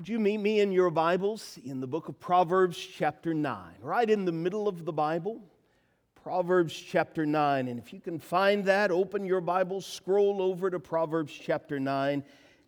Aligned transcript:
Would 0.00 0.08
you 0.08 0.18
meet 0.18 0.38
me 0.38 0.60
in 0.60 0.72
your 0.72 0.88
Bibles 0.88 1.58
in 1.62 1.78
the 1.80 1.86
book 1.86 2.08
of 2.08 2.18
Proverbs, 2.18 2.78
chapter 2.78 3.34
9, 3.34 3.74
right 3.82 4.08
in 4.08 4.24
the 4.24 4.32
middle 4.32 4.66
of 4.66 4.86
the 4.86 4.94
Bible? 4.94 5.42
Proverbs 6.14 6.72
chapter 6.72 7.26
9. 7.26 7.68
And 7.68 7.78
if 7.78 7.92
you 7.92 8.00
can 8.00 8.18
find 8.18 8.64
that, 8.64 8.90
open 8.90 9.26
your 9.26 9.42
Bibles, 9.42 9.84
scroll 9.84 10.40
over 10.40 10.70
to 10.70 10.80
Proverbs 10.80 11.38
chapter 11.38 11.78
9. 11.78 12.24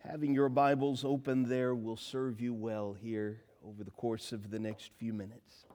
Having 0.07 0.35
your 0.35 0.47
Bibles 0.47 1.03
open 1.03 1.41
there 1.41 1.73
will 1.73 1.97
serve 1.97 2.39
you 2.39 2.53
well 2.53 2.93
here 2.93 3.41
over 3.67 3.83
the 3.83 3.89
course 3.89 4.31
of 4.31 4.51
the 4.51 4.59
next 4.59 4.91
few 4.99 5.11
minutes. 5.11 5.65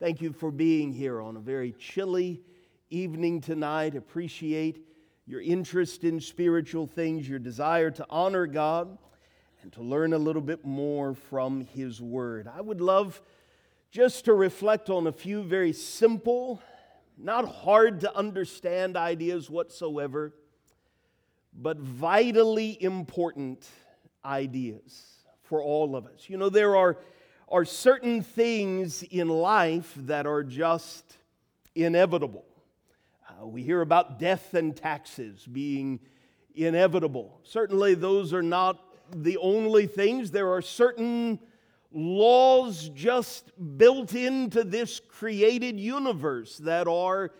Thank 0.00 0.20
you 0.20 0.32
for 0.32 0.50
being 0.50 0.92
here 0.92 1.22
on 1.22 1.36
a 1.36 1.40
very 1.40 1.70
chilly 1.78 2.42
evening 2.90 3.40
tonight. 3.40 3.94
Appreciate 3.94 4.84
your 5.24 5.40
interest 5.40 6.02
in 6.02 6.18
spiritual 6.18 6.88
things, 6.88 7.28
your 7.28 7.38
desire 7.38 7.92
to 7.92 8.04
honor 8.10 8.48
God 8.48 8.98
and 9.66 9.72
to 9.72 9.82
learn 9.82 10.12
a 10.12 10.18
little 10.18 10.42
bit 10.42 10.64
more 10.64 11.12
from 11.12 11.60
His 11.60 12.00
Word. 12.00 12.46
I 12.46 12.60
would 12.60 12.80
love 12.80 13.20
just 13.90 14.26
to 14.26 14.32
reflect 14.32 14.90
on 14.90 15.08
a 15.08 15.12
few 15.12 15.42
very 15.42 15.72
simple, 15.72 16.62
not 17.18 17.48
hard 17.48 17.98
to 18.02 18.16
understand 18.16 18.96
ideas 18.96 19.50
whatsoever, 19.50 20.32
but 21.52 21.78
vitally 21.78 22.80
important 22.80 23.68
ideas 24.24 25.16
for 25.42 25.60
all 25.60 25.96
of 25.96 26.06
us. 26.06 26.26
You 26.28 26.36
know, 26.36 26.48
there 26.48 26.76
are, 26.76 26.98
are 27.48 27.64
certain 27.64 28.22
things 28.22 29.02
in 29.02 29.28
life 29.28 29.92
that 29.96 30.28
are 30.28 30.44
just 30.44 31.16
inevitable. 31.74 32.44
Uh, 33.28 33.48
we 33.48 33.64
hear 33.64 33.80
about 33.80 34.20
death 34.20 34.54
and 34.54 34.76
taxes 34.76 35.44
being 35.44 35.98
inevitable. 36.54 37.40
Certainly, 37.42 37.96
those 37.96 38.32
are 38.32 38.44
not 38.44 38.80
the 39.14 39.36
only 39.38 39.86
things. 39.86 40.30
There 40.30 40.52
are 40.52 40.62
certain 40.62 41.38
laws 41.92 42.90
just 42.94 43.52
built 43.78 44.14
into 44.14 44.64
this 44.64 45.00
created 45.00 45.80
universe 45.80 46.58
that 46.58 46.86
are 46.86 47.32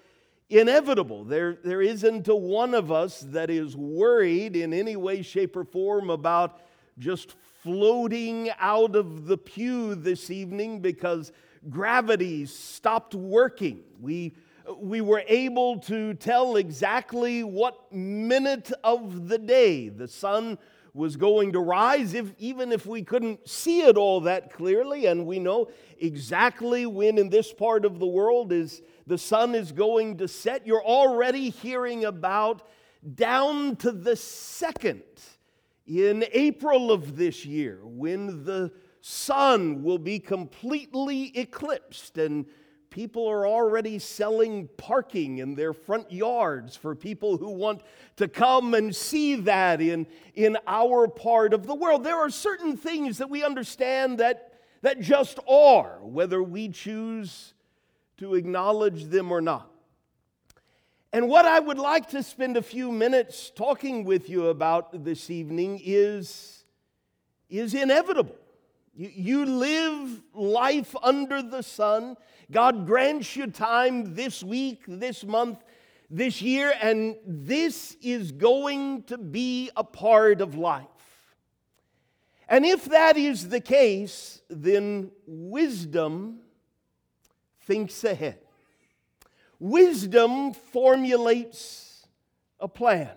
inevitable. 0.48 1.24
There, 1.24 1.58
there 1.64 1.82
isn't 1.82 2.28
a 2.28 2.34
one 2.36 2.74
of 2.74 2.92
us 2.92 3.20
that 3.20 3.50
is 3.50 3.76
worried 3.76 4.56
in 4.56 4.72
any 4.72 4.96
way, 4.96 5.22
shape, 5.22 5.56
or 5.56 5.64
form 5.64 6.10
about 6.10 6.60
just 6.98 7.34
floating 7.62 8.50
out 8.58 8.94
of 8.94 9.26
the 9.26 9.36
pew 9.36 9.94
this 9.94 10.30
evening 10.30 10.80
because 10.80 11.32
gravity 11.68 12.46
stopped 12.46 13.14
working. 13.14 13.82
We, 14.00 14.34
we 14.78 15.00
were 15.00 15.24
able 15.26 15.80
to 15.80 16.14
tell 16.14 16.56
exactly 16.56 17.42
what 17.42 17.92
minute 17.92 18.72
of 18.84 19.28
the 19.28 19.38
day 19.38 19.88
the 19.88 20.08
sun 20.08 20.58
was 20.96 21.16
going 21.16 21.52
to 21.52 21.60
rise, 21.60 22.14
if, 22.14 22.32
even 22.38 22.72
if 22.72 22.86
we 22.86 23.02
couldn't 23.02 23.46
see 23.48 23.82
it 23.82 23.96
all 23.96 24.22
that 24.22 24.52
clearly. 24.52 25.06
And 25.06 25.26
we 25.26 25.38
know 25.38 25.68
exactly 25.98 26.86
when 26.86 27.18
in 27.18 27.28
this 27.28 27.52
part 27.52 27.84
of 27.84 27.98
the 27.98 28.06
world 28.06 28.50
is 28.50 28.82
the 29.06 29.18
sun 29.18 29.54
is 29.54 29.72
going 29.72 30.16
to 30.18 30.26
set. 30.26 30.66
You're 30.66 30.84
already 30.84 31.50
hearing 31.50 32.06
about 32.06 32.62
down 33.14 33.76
to 33.76 33.92
the 33.92 34.16
second 34.16 35.02
in 35.86 36.24
April 36.32 36.90
of 36.90 37.16
this 37.16 37.44
year 37.44 37.80
when 37.82 38.44
the 38.44 38.72
sun 39.02 39.82
will 39.82 39.98
be 39.98 40.18
completely 40.18 41.30
eclipsed 41.38 42.18
and 42.18 42.46
People 42.96 43.28
are 43.28 43.46
already 43.46 43.98
selling 43.98 44.70
parking 44.78 45.36
in 45.36 45.54
their 45.54 45.74
front 45.74 46.10
yards 46.10 46.76
for 46.76 46.94
people 46.94 47.36
who 47.36 47.50
want 47.50 47.82
to 48.16 48.26
come 48.26 48.72
and 48.72 48.96
see 48.96 49.34
that 49.34 49.82
in, 49.82 50.06
in 50.34 50.56
our 50.66 51.06
part 51.06 51.52
of 51.52 51.66
the 51.66 51.74
world. 51.74 52.04
There 52.04 52.16
are 52.16 52.30
certain 52.30 52.74
things 52.74 53.18
that 53.18 53.28
we 53.28 53.44
understand 53.44 54.16
that, 54.20 54.54
that 54.80 55.02
just 55.02 55.38
are, 55.46 55.98
whether 56.00 56.42
we 56.42 56.70
choose 56.70 57.52
to 58.16 58.34
acknowledge 58.34 59.04
them 59.04 59.30
or 59.30 59.42
not. 59.42 59.70
And 61.12 61.28
what 61.28 61.44
I 61.44 61.60
would 61.60 61.78
like 61.78 62.08
to 62.12 62.22
spend 62.22 62.56
a 62.56 62.62
few 62.62 62.90
minutes 62.90 63.52
talking 63.54 64.04
with 64.04 64.30
you 64.30 64.46
about 64.46 65.04
this 65.04 65.28
evening 65.28 65.82
is, 65.84 66.64
is 67.50 67.74
inevitable. 67.74 68.36
You, 68.96 69.10
you 69.14 69.46
live 69.46 70.22
life 70.32 70.96
under 71.02 71.42
the 71.42 71.62
sun. 71.62 72.16
God 72.50 72.86
grants 72.86 73.36
you 73.36 73.46
time 73.48 74.14
this 74.14 74.42
week, 74.42 74.84
this 74.88 75.22
month, 75.22 75.62
this 76.08 76.40
year, 76.40 76.72
and 76.80 77.16
this 77.26 77.96
is 78.00 78.32
going 78.32 79.02
to 79.04 79.18
be 79.18 79.70
a 79.76 79.84
part 79.84 80.40
of 80.40 80.54
life. 80.54 80.86
And 82.48 82.64
if 82.64 82.86
that 82.86 83.16
is 83.16 83.48
the 83.48 83.60
case, 83.60 84.40
then 84.48 85.10
wisdom 85.26 86.38
thinks 87.62 88.02
ahead. 88.04 88.38
Wisdom 89.58 90.54
formulates 90.54 92.06
a 92.60 92.68
plan. 92.68 93.10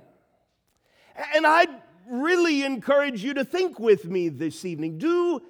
And 1.35 1.45
I 1.45 1.67
really 2.09 2.63
encourage 2.63 3.23
you 3.23 3.35
to 3.35 3.45
think 3.45 3.79
with 3.79 4.05
me 4.05 4.29
this 4.29 4.65
evening. 4.65 4.97
Do 4.97 5.41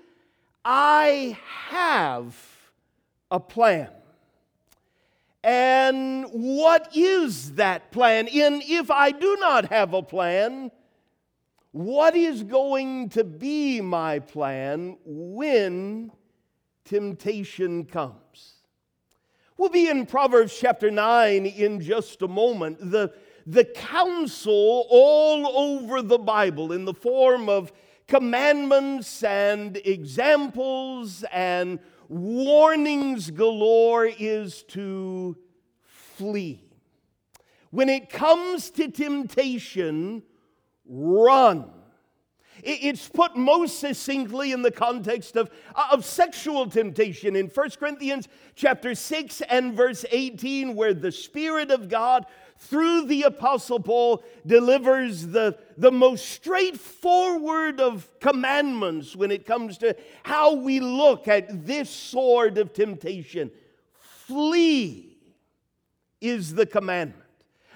I 0.64 1.38
have 1.70 2.36
a 3.32 3.40
plan. 3.40 3.90
And 5.44 6.26
what 6.32 6.96
is 6.96 7.54
that 7.54 7.92
plan? 7.92 8.28
And 8.28 8.62
if 8.66 8.92
I 8.92 9.12
do 9.12 9.38
not 9.40 9.66
have 9.66 9.94
a 9.94 10.02
plan, 10.02 10.72
what 11.72 12.16
is 12.16 12.44
going 12.44 13.10
to 13.10 13.24
be 13.24 13.80
my 13.80 14.20
plan 14.20 14.98
when 15.06 16.12
temptation 16.84 17.86
comes? 17.86 18.56
We'll 19.58 19.70
be 19.70 19.88
in 19.88 20.06
Proverbs 20.06 20.58
chapter 20.58 20.90
9 20.90 21.46
in 21.46 21.80
just 21.82 22.22
a 22.22 22.28
moment. 22.28 22.92
The, 22.92 23.14
the 23.46 23.66
counsel 23.66 24.88
all 24.90 25.48
over 25.48 26.02
the 26.02 26.18
Bible 26.18 26.72
in 26.72 26.86
the 26.86 26.94
form 26.94 27.50
of 27.50 27.72
commandments 28.10 29.24
and 29.24 29.78
examples 29.86 31.24
and 31.32 31.80
warnings 32.10 33.30
galore 33.30 34.08
is 34.08 34.64
to 34.64 35.38
flee. 35.86 36.64
When 37.70 37.88
it 37.88 38.10
comes 38.10 38.72
to 38.72 38.90
temptation, 38.90 40.24
run. 40.88 41.70
It's 42.62 43.08
put 43.08 43.38
most 43.38 43.80
succinctly 43.80 44.52
in 44.52 44.64
the 44.64 44.72
context 44.72 45.38
of, 45.38 45.50
uh, 45.76 45.90
of 45.94 46.04
sexual 46.04 46.68
temptation 46.68 47.38
in 47.38 47.48
1 47.48 47.70
Corinthians 47.80 48.28
chapter 48.56 48.96
6 48.96 49.42
and 49.42 49.74
verse 49.76 50.04
18, 50.12 50.76
where 50.76 50.94
the 50.94 51.12
Spirit 51.12 51.72
of 51.72 51.88
God 51.88 52.26
through 52.60 53.06
the 53.06 53.24
Apostle 53.24 53.80
Paul, 53.80 54.24
delivers 54.46 55.28
the, 55.28 55.58
the 55.78 55.92
most 55.92 56.30
straightforward 56.30 57.80
of 57.80 58.08
commandments 58.20 59.16
when 59.16 59.32
it 59.32 59.46
comes 59.46 59.78
to 59.80 59.96
how 60.24 60.54
we 60.56 60.80
look 60.80 61.28
at 61.28 61.66
this 61.66 61.90
sword 61.90 62.58
of 62.58 62.74
temptation. 62.74 63.50
Flee 64.00 65.18
is 66.22 66.54
the 66.54 66.66
commandment. 66.66 67.24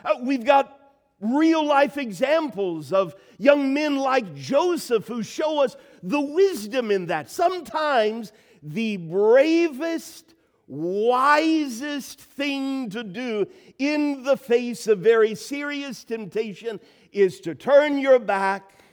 Uh, 0.04 0.16
we've 0.22 0.46
got 0.46 0.80
real 1.22 1.66
life 1.66 1.98
examples 1.98 2.92
of 2.92 3.16
young 3.38 3.74
men 3.74 3.96
like 3.96 4.36
Joseph 4.36 5.08
who 5.08 5.24
show 5.24 5.64
us 5.64 5.78
the 6.04 6.20
wisdom 6.20 6.92
in 6.92 7.06
that. 7.08 7.32
Sometimes 7.32 8.34
the 8.62 8.98
bravest 8.98 10.33
wisest 10.68 12.20
thing 12.20 12.90
to 12.90 13.04
do 13.04 13.46
in 13.78 14.24
the 14.24 14.38
face 14.38 14.88
of 14.88 15.00
very 15.00 15.36
serious 15.36 16.04
temptation 16.04 16.80
is 17.12 17.40
to 17.42 17.54
turn 17.54 17.98
your 17.98 18.20
back 18.20 18.84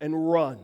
and 0.00 0.30
run. 0.30 0.58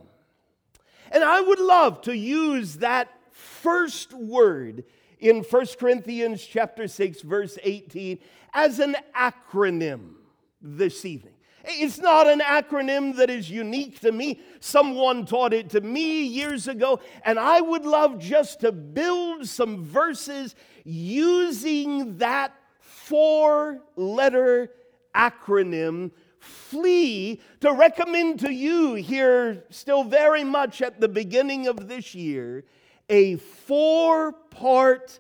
And 1.11 1.23
I 1.23 1.41
would 1.41 1.61
love 1.61 2.03
to 2.03 2.17
use 2.17 2.77
that 2.77 3.09
first 3.31 4.13
word 4.13 4.85
in 5.19 5.43
1 5.43 5.67
Corinthians 5.79 6.45
chapter 6.45 6.89
6 6.89 7.23
verse 7.23 7.59
18 7.63 8.19
as 8.55 8.79
an 8.79 8.97
acronym 9.15 10.15
this 10.61 11.05
evening. 11.05 11.36
It's 11.69 11.99
not 11.99 12.29
an 12.29 12.41
acronym 12.41 13.17
that 13.17 13.29
is 13.29 13.51
unique 13.51 14.01
to 14.01 14.13
me. 14.13 14.41
Someone 14.61 15.27
taught 15.27 15.53
it 15.53 15.71
to 15.71 15.81
me 15.81 16.23
years 16.23 16.69
ago, 16.69 17.01
and 17.25 17.39
I 17.39 17.61
would 17.61 17.85
love 17.85 18.19
just 18.19 18.61
to 18.61 18.71
build 18.71 19.49
some 19.49 19.85
verses 19.85 20.55
using 20.85 22.19
that 22.19 22.55
four 22.79 23.83
letter 23.97 24.71
acronym 25.15 26.13
flee 26.39 27.41
to 27.61 27.73
recommend 27.73 28.41
to 28.41 28.53
you 28.53 28.95
here, 28.95 29.65
still 29.71 30.05
very 30.05 30.45
much 30.45 30.83
at 30.83 31.01
the 31.01 31.09
beginning 31.09 31.67
of 31.67 31.89
this 31.89 32.15
year, 32.15 32.65
a 33.09 33.37
four 33.37 34.33
part 34.33 35.19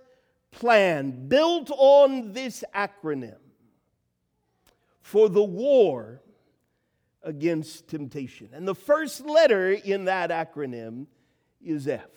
plan 0.52 1.26
built 1.28 1.70
on 1.72 2.32
this 2.32 2.62
acronym 2.74 3.38
for 5.00 5.28
the 5.28 5.42
war 5.42 6.22
against 7.26 7.88
temptation. 7.88 8.48
And 8.54 8.66
the 8.66 8.74
first 8.74 9.26
letter 9.26 9.72
in 9.72 10.06
that 10.06 10.30
acronym 10.30 11.06
is 11.60 11.86
F. 11.88 12.08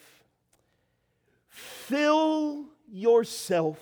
Fill 1.49 2.67
yourself 2.87 3.79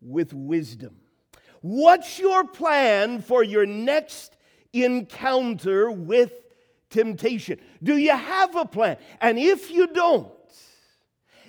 with 0.00 0.32
wisdom. 0.32 0.96
What's 1.60 2.18
your 2.18 2.44
plan 2.44 3.20
for 3.20 3.44
your 3.44 3.66
next 3.66 4.36
encounter 4.72 5.90
with 5.90 6.32
temptation? 6.90 7.60
Do 7.82 7.96
you 7.96 8.16
have 8.16 8.56
a 8.56 8.64
plan? 8.64 8.96
And 9.20 9.38
if 9.38 9.70
you 9.70 9.86
don't, 9.88 10.30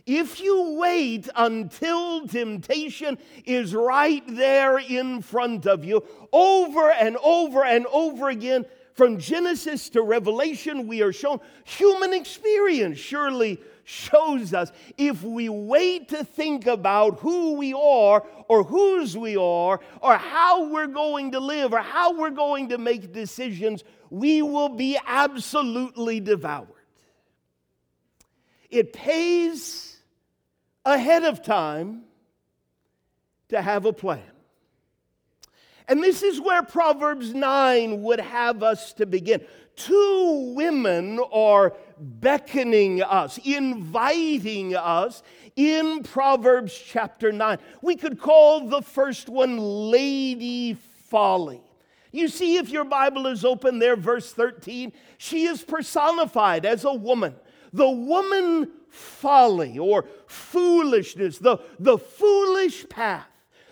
if 0.06 0.40
you 0.40 0.78
wait 0.78 1.28
until 1.36 2.28
temptation 2.28 3.18
is 3.46 3.74
right 3.74 4.24
there 4.28 4.78
in 4.78 5.22
front 5.22 5.66
of 5.66 5.84
you, 5.84 6.04
over 6.32 6.92
and 6.92 7.18
over 7.24 7.64
and 7.64 7.88
over 7.88 8.30
again, 8.30 8.66
from 8.94 9.20
Genesis 9.20 9.90
to 9.90 10.02
Revelation, 10.02 10.88
we 10.88 11.02
are 11.02 11.12
shown 11.12 11.40
human 11.66 12.14
experience 12.14 12.98
surely 12.98 13.60
shows 13.84 14.54
us 14.54 14.72
if 14.98 15.22
we 15.22 15.50
wait 15.50 16.10
to 16.10 16.24
think 16.24 16.66
about 16.66 17.20
who 17.20 17.54
we 17.54 17.74
are 17.74 18.26
or 18.48 18.64
whose 18.64 19.18
we 19.18 19.36
are 19.36 19.80
or 20.02 20.18
how 20.18 20.70
we're 20.70 20.88
going 20.88 21.32
to 21.34 21.40
live 21.40 21.74
or 21.74 21.80
how 21.80 22.18
we're 22.18 22.30
going 22.30 22.70
to 22.70 22.78
make 22.78 23.12
decisions, 23.12 23.84
we 24.10 24.42
will 24.42 24.70
be 24.70 24.98
absolutely 25.06 26.20
devoured. 26.20 26.70
It 28.70 28.94
pays 28.94 29.95
ahead 30.86 31.24
of 31.24 31.42
time 31.42 32.04
to 33.50 33.62
have 33.62 33.86
a 33.86 33.94
plan. 33.94 34.22
And 35.88 36.04
this 36.04 36.24
is 36.24 36.42
where 36.42 36.64
Proverbs 36.64 37.34
9 37.34 38.02
would 38.02 38.20
have 38.20 38.64
us 38.64 38.94
to 38.94 39.06
begin. 39.06 39.42
Two 39.76 40.54
women 40.56 41.20
are 41.32 41.74
beckoning 42.00 43.02
us, 43.02 43.38
inviting 43.44 44.76
us 44.76 45.22
in 45.56 46.02
Proverbs 46.04 46.78
chapter 46.78 47.32
9. 47.32 47.58
We 47.82 47.96
could 47.96 48.20
call 48.20 48.68
the 48.68 48.82
first 48.82 49.30
one 49.30 49.58
Lady 49.58 50.78
Folly. 51.10 51.62
You 52.12 52.30
see, 52.30 52.56
if 52.56 52.70
your 52.70 52.86
Bible 52.86 53.28
is 53.28 53.44
open 53.44 53.80
there, 53.80 53.98
verse 53.98 54.32
13, 54.32 54.94
she 55.18 55.46
is 55.46 55.62
personified 55.62 56.66
as 56.66 56.86
a 56.86 56.94
woman. 56.94 57.36
The 57.74 57.90
woman 57.90 58.72
folly 58.90 59.78
or 59.78 60.06
foolishness, 60.28 61.38
the, 61.38 61.58
the 61.80 61.98
foolish 61.98 62.88
path. 62.90 63.28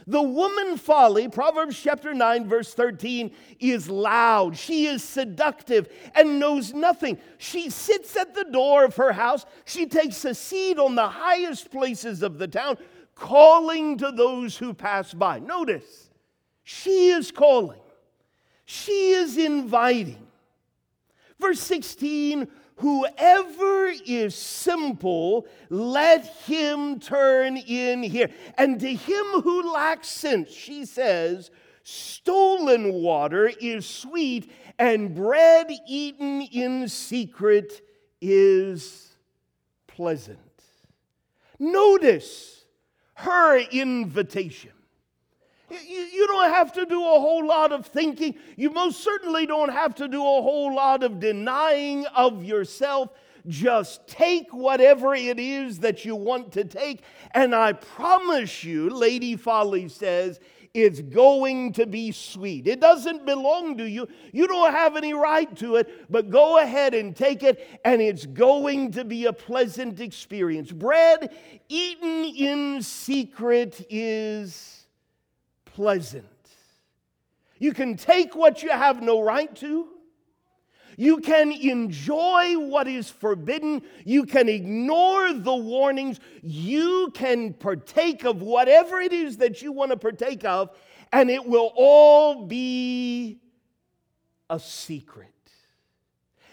The 0.05 0.21
woman 0.21 0.77
folly, 0.77 1.29
Proverbs 1.29 1.79
chapter 1.81 2.13
9, 2.13 2.47
verse 2.49 2.73
13, 2.73 3.31
is 3.59 3.89
loud. 3.89 4.57
She 4.57 4.85
is 4.85 5.01
seductive 5.01 5.89
and 6.13 6.39
knows 6.39 6.73
nothing. 6.73 7.17
She 7.37 7.69
sits 7.69 8.17
at 8.17 8.35
the 8.35 8.43
door 8.43 8.83
of 8.83 8.97
her 8.97 9.13
house. 9.13 9.45
She 9.65 9.85
takes 9.85 10.25
a 10.25 10.35
seat 10.35 10.77
on 10.77 10.95
the 10.95 11.07
highest 11.07 11.71
places 11.71 12.21
of 12.21 12.37
the 12.37 12.49
town, 12.49 12.77
calling 13.15 13.97
to 13.99 14.11
those 14.11 14.57
who 14.57 14.73
pass 14.73 15.13
by. 15.13 15.39
Notice, 15.39 16.09
she 16.63 17.09
is 17.09 17.31
calling, 17.31 17.79
she 18.65 19.11
is 19.11 19.37
inviting. 19.37 20.27
Verse 21.39 21.61
16 21.61 22.47
Whoever 22.77 23.93
is 24.05 24.35
simple, 24.35 25.47
let 25.69 26.25
him 26.45 26.99
turn 26.99 27.57
in 27.57 28.03
here. 28.03 28.29
And 28.57 28.79
to 28.79 28.93
him 28.93 29.25
who 29.41 29.73
lacks 29.73 30.07
sense, 30.07 30.51
she 30.51 30.85
says, 30.85 31.51
stolen 31.83 32.93
water 32.93 33.51
is 33.61 33.85
sweet, 33.85 34.51
and 34.79 35.13
bread 35.13 35.71
eaten 35.87 36.41
in 36.41 36.87
secret 36.87 37.81
is 38.21 39.15
pleasant. 39.87 40.39
Notice 41.59 42.65
her 43.15 43.59
invitation. 43.59 44.71
You, 45.87 45.99
you 45.99 46.27
don't 46.27 46.51
have 46.51 46.73
to 46.73 46.85
do 46.85 47.01
a 47.01 47.19
whole 47.19 47.45
lot 47.45 47.71
of 47.71 47.85
thinking. 47.85 48.35
You 48.55 48.69
most 48.69 49.03
certainly 49.03 49.45
don't 49.45 49.71
have 49.71 49.95
to 49.95 50.07
do 50.07 50.21
a 50.21 50.41
whole 50.41 50.73
lot 50.73 51.03
of 51.03 51.19
denying 51.19 52.05
of 52.07 52.43
yourself. 52.43 53.09
Just 53.47 54.07
take 54.07 54.53
whatever 54.53 55.13
it 55.15 55.39
is 55.39 55.79
that 55.79 56.05
you 56.05 56.15
want 56.15 56.53
to 56.53 56.63
take. 56.63 57.03
And 57.31 57.53
I 57.53 57.73
promise 57.73 58.63
you, 58.63 58.89
Lady 58.89 59.35
Folly 59.35 59.89
says, 59.89 60.39
it's 60.73 61.01
going 61.01 61.73
to 61.73 61.85
be 61.85 62.11
sweet. 62.11 62.67
It 62.67 62.79
doesn't 62.79 63.27
belong 63.27 63.77
to 63.77 63.87
you. 63.87 64.07
You 64.31 64.47
don't 64.47 64.71
have 64.71 64.97
any 64.97 65.13
right 65.13 65.55
to 65.57 65.75
it, 65.75 66.09
but 66.09 66.31
go 66.31 66.57
ahead 66.57 66.95
and 66.95 67.15
take 67.15 67.43
it, 67.43 67.67
and 67.85 68.01
it's 68.01 68.25
going 68.25 68.91
to 68.93 69.05
be 69.05 69.25
a 69.25 69.33
pleasant 69.33 69.99
experience. 69.99 70.71
Bread 70.71 71.35
eaten 71.69 72.25
in 72.25 72.81
secret 72.81 73.85
is 73.87 74.82
pleasant. 75.73 76.25
You 77.59 77.73
can 77.73 77.95
take 77.95 78.35
what 78.35 78.63
you 78.63 78.69
have 78.69 79.01
no 79.01 79.21
right 79.21 79.53
to. 79.57 79.87
You 80.95 81.17
can 81.17 81.51
enjoy 81.51 82.59
what 82.59 82.87
is 82.87 83.09
forbidden. 83.09 83.81
You 84.05 84.25
can 84.25 84.47
ignore 84.47 85.33
the 85.33 85.55
warnings. 85.55 86.19
You 86.41 87.11
can 87.13 87.53
partake 87.53 88.25
of 88.25 88.41
whatever 88.41 88.99
it 88.99 89.11
is 89.11 89.37
that 89.37 89.61
you 89.61 89.71
want 89.71 89.91
to 89.91 89.97
partake 89.97 90.45
of, 90.45 90.69
and 91.11 91.31
it 91.31 91.45
will 91.45 91.71
all 91.75 92.45
be 92.45 93.39
a 94.49 94.59
secret. 94.59 95.29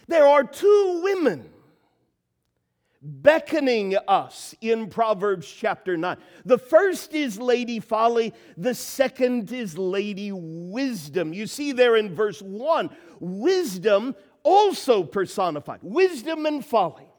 There 0.07 0.25
are 0.25 0.43
two 0.43 1.01
women 1.03 1.49
beckoning 3.01 3.95
us 4.07 4.53
in 4.61 4.87
Proverbs 4.87 5.51
chapter 5.51 5.97
9. 5.97 6.17
The 6.45 6.57
first 6.57 7.13
is 7.13 7.39
Lady 7.39 7.79
Folly, 7.79 8.33
the 8.57 8.75
second 8.75 9.51
is 9.51 9.77
Lady 9.77 10.31
Wisdom. 10.31 11.33
You 11.33 11.47
see 11.47 11.71
there 11.71 11.95
in 11.95 12.13
verse 12.13 12.41
1, 12.41 12.89
wisdom 13.19 14.15
also 14.43 15.03
personified, 15.03 15.79
wisdom 15.81 16.45
and 16.45 16.65
folly. 16.65 17.10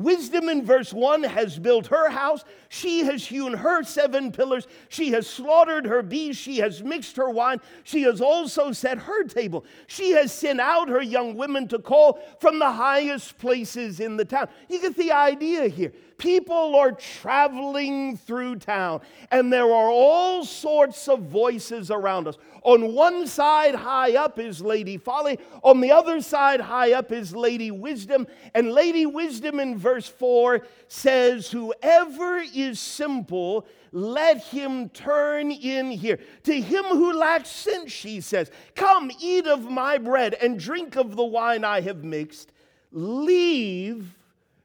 Wisdom 0.00 0.48
in 0.48 0.64
verse 0.64 0.94
1 0.94 1.24
has 1.24 1.58
built 1.58 1.88
her 1.88 2.08
house. 2.08 2.42
She 2.70 3.00
has 3.00 3.26
hewn 3.26 3.52
her 3.52 3.82
seven 3.82 4.32
pillars. 4.32 4.66
She 4.88 5.10
has 5.10 5.26
slaughtered 5.26 5.84
her 5.84 6.02
beasts. 6.02 6.42
She 6.42 6.56
has 6.58 6.82
mixed 6.82 7.16
her 7.16 7.28
wine. 7.28 7.60
She 7.84 8.02
has 8.02 8.22
also 8.22 8.72
set 8.72 8.98
her 8.98 9.24
table. 9.24 9.64
She 9.88 10.12
has 10.12 10.32
sent 10.32 10.58
out 10.58 10.88
her 10.88 11.02
young 11.02 11.36
women 11.36 11.68
to 11.68 11.78
call 11.78 12.18
from 12.40 12.58
the 12.58 12.72
highest 12.72 13.36
places 13.38 14.00
in 14.00 14.16
the 14.16 14.24
town. 14.24 14.48
You 14.70 14.80
get 14.80 14.96
the 14.96 15.12
idea 15.12 15.68
here. 15.68 15.92
People 16.20 16.76
are 16.76 16.92
traveling 16.92 18.14
through 18.14 18.56
town, 18.56 19.00
and 19.30 19.50
there 19.50 19.64
are 19.64 19.88
all 19.88 20.44
sorts 20.44 21.08
of 21.08 21.20
voices 21.20 21.90
around 21.90 22.28
us. 22.28 22.36
On 22.62 22.92
one 22.92 23.26
side, 23.26 23.74
high 23.74 24.16
up, 24.16 24.38
is 24.38 24.60
Lady 24.60 24.98
Folly. 24.98 25.38
On 25.64 25.80
the 25.80 25.90
other 25.90 26.20
side, 26.20 26.60
high 26.60 26.92
up, 26.92 27.10
is 27.10 27.34
Lady 27.34 27.70
Wisdom. 27.70 28.26
And 28.54 28.72
Lady 28.72 29.06
Wisdom 29.06 29.58
in 29.60 29.78
verse 29.78 30.06
4 30.06 30.66
says, 30.88 31.50
Whoever 31.50 32.44
is 32.54 32.78
simple, 32.78 33.66
let 33.90 34.44
him 34.44 34.90
turn 34.90 35.50
in 35.50 35.90
here. 35.90 36.18
To 36.42 36.60
him 36.60 36.84
who 36.84 37.14
lacks 37.14 37.48
sense, 37.48 37.92
she 37.92 38.20
says, 38.20 38.50
Come, 38.74 39.10
eat 39.20 39.46
of 39.46 39.70
my 39.70 39.96
bread 39.96 40.34
and 40.34 40.60
drink 40.60 40.96
of 40.96 41.16
the 41.16 41.24
wine 41.24 41.64
I 41.64 41.80
have 41.80 42.04
mixed. 42.04 42.52
Leave 42.92 44.18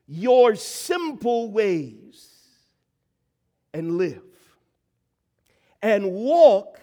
your 0.07 0.55
simple 0.55 1.51
ways 1.51 2.31
and 3.73 3.97
live 3.97 4.21
and 5.81 6.11
walk 6.11 6.79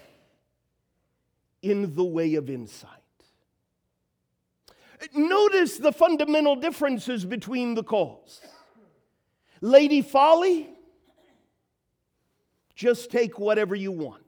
in 1.63 1.95
the 1.95 2.05
way 2.05 2.35
of 2.35 2.51
insight. 2.51 2.91
Notice 5.15 5.79
the 5.79 5.93
fundamental 5.93 6.57
differences 6.57 7.25
between 7.25 7.75
the 7.75 7.83
calls. 7.83 8.41
Lady 9.61 10.03
Folly, 10.03 10.69
just 12.75 13.11
take 13.11 13.39
whatever 13.39 13.75
you 13.75 13.93
want. 13.93 14.22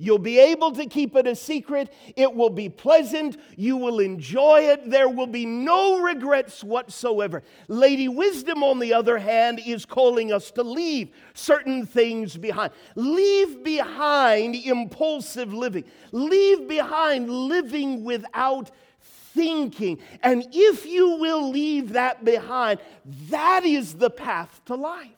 You'll 0.00 0.20
be 0.20 0.38
able 0.38 0.70
to 0.72 0.86
keep 0.86 1.16
it 1.16 1.26
a 1.26 1.34
secret. 1.34 1.92
It 2.14 2.32
will 2.32 2.50
be 2.50 2.68
pleasant. 2.68 3.36
You 3.56 3.76
will 3.76 3.98
enjoy 3.98 4.60
it. 4.60 4.88
There 4.88 5.08
will 5.08 5.26
be 5.26 5.44
no 5.44 6.00
regrets 6.00 6.62
whatsoever. 6.62 7.42
Lady 7.66 8.06
Wisdom, 8.06 8.62
on 8.62 8.78
the 8.78 8.94
other 8.94 9.18
hand, 9.18 9.60
is 9.66 9.84
calling 9.84 10.32
us 10.32 10.52
to 10.52 10.62
leave 10.62 11.10
certain 11.34 11.84
things 11.84 12.36
behind. 12.36 12.72
Leave 12.94 13.64
behind 13.64 14.54
impulsive 14.54 15.52
living. 15.52 15.82
Leave 16.12 16.68
behind 16.68 17.28
living 17.28 18.04
without 18.04 18.70
thinking. 19.34 19.98
And 20.22 20.46
if 20.52 20.86
you 20.86 21.16
will 21.16 21.50
leave 21.50 21.94
that 21.94 22.24
behind, 22.24 22.78
that 23.30 23.64
is 23.64 23.94
the 23.94 24.10
path 24.10 24.60
to 24.66 24.76
life. 24.76 25.17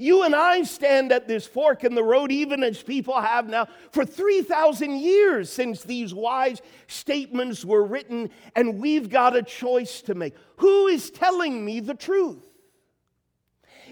You 0.00 0.22
and 0.22 0.32
I 0.32 0.62
stand 0.62 1.10
at 1.10 1.26
this 1.26 1.44
fork 1.44 1.82
in 1.82 1.96
the 1.96 2.04
road, 2.04 2.30
even 2.30 2.62
as 2.62 2.80
people 2.80 3.20
have 3.20 3.48
now 3.48 3.66
for 3.90 4.04
3,000 4.04 4.96
years 5.00 5.50
since 5.50 5.82
these 5.82 6.14
wise 6.14 6.62
statements 6.86 7.64
were 7.64 7.84
written, 7.84 8.30
and 8.54 8.78
we've 8.78 9.10
got 9.10 9.34
a 9.34 9.42
choice 9.42 10.00
to 10.02 10.14
make. 10.14 10.36
Who 10.58 10.86
is 10.86 11.10
telling 11.10 11.64
me 11.64 11.80
the 11.80 11.94
truth? 11.94 12.46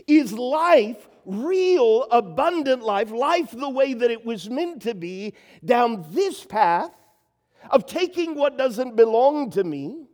Is 0.06 0.32
life 0.32 1.08
real, 1.24 2.04
abundant 2.12 2.84
life, 2.84 3.10
life 3.10 3.50
the 3.50 3.68
way 3.68 3.92
that 3.92 4.08
it 4.08 4.24
was 4.24 4.48
meant 4.48 4.82
to 4.82 4.94
be, 4.94 5.34
down 5.64 6.06
this 6.10 6.44
path 6.44 6.92
of 7.68 7.84
taking 7.84 8.36
what 8.36 8.56
doesn't 8.56 8.94
belong 8.94 9.50
to 9.50 9.64
me, 9.64 10.06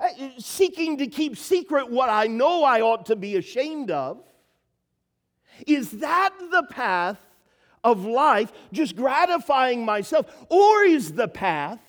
uh, 0.00 0.08
seeking 0.38 0.96
to 0.96 1.06
keep 1.06 1.36
secret 1.36 1.90
what 1.90 2.08
I 2.08 2.26
know 2.26 2.64
I 2.64 2.80
ought 2.80 3.04
to 3.06 3.16
be 3.16 3.36
ashamed 3.36 3.90
of? 3.90 4.24
Is 5.66 5.90
that 5.92 6.30
the 6.50 6.64
path 6.64 7.18
of 7.82 8.04
life, 8.04 8.52
just 8.72 8.96
gratifying 8.96 9.84
myself? 9.84 10.26
Or 10.48 10.84
is 10.84 11.12
the 11.12 11.28
path 11.28 11.80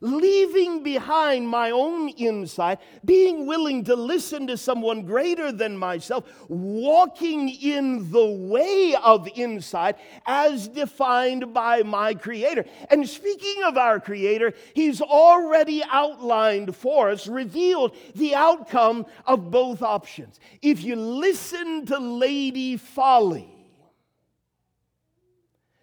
leaving 0.00 0.82
behind 0.82 1.48
my 1.48 1.70
own 1.70 2.08
insight, 2.10 2.78
being 3.04 3.46
willing 3.46 3.84
to 3.84 3.94
listen 3.94 4.46
to 4.46 4.56
someone 4.56 5.02
greater 5.02 5.52
than 5.52 5.76
myself, 5.76 6.24
walking 6.48 7.48
in 7.48 8.10
the 8.10 8.26
way 8.26 8.94
of 9.02 9.28
insight 9.34 9.96
as 10.26 10.68
defined 10.68 11.52
by 11.52 11.82
my 11.82 12.14
Creator. 12.14 12.64
And 12.90 13.08
speaking 13.08 13.62
of 13.64 13.76
our 13.76 14.00
Creator, 14.00 14.54
He's 14.74 15.00
already 15.00 15.82
outlined 15.90 16.74
for 16.74 17.10
us, 17.10 17.26
revealed 17.26 17.94
the 18.14 18.34
outcome 18.34 19.06
of 19.26 19.50
both 19.50 19.82
options. 19.82 20.38
If 20.62 20.82
you 20.82 20.96
listen 20.96 21.86
to 21.86 21.98
Lady 21.98 22.76
Folly, 22.76 23.48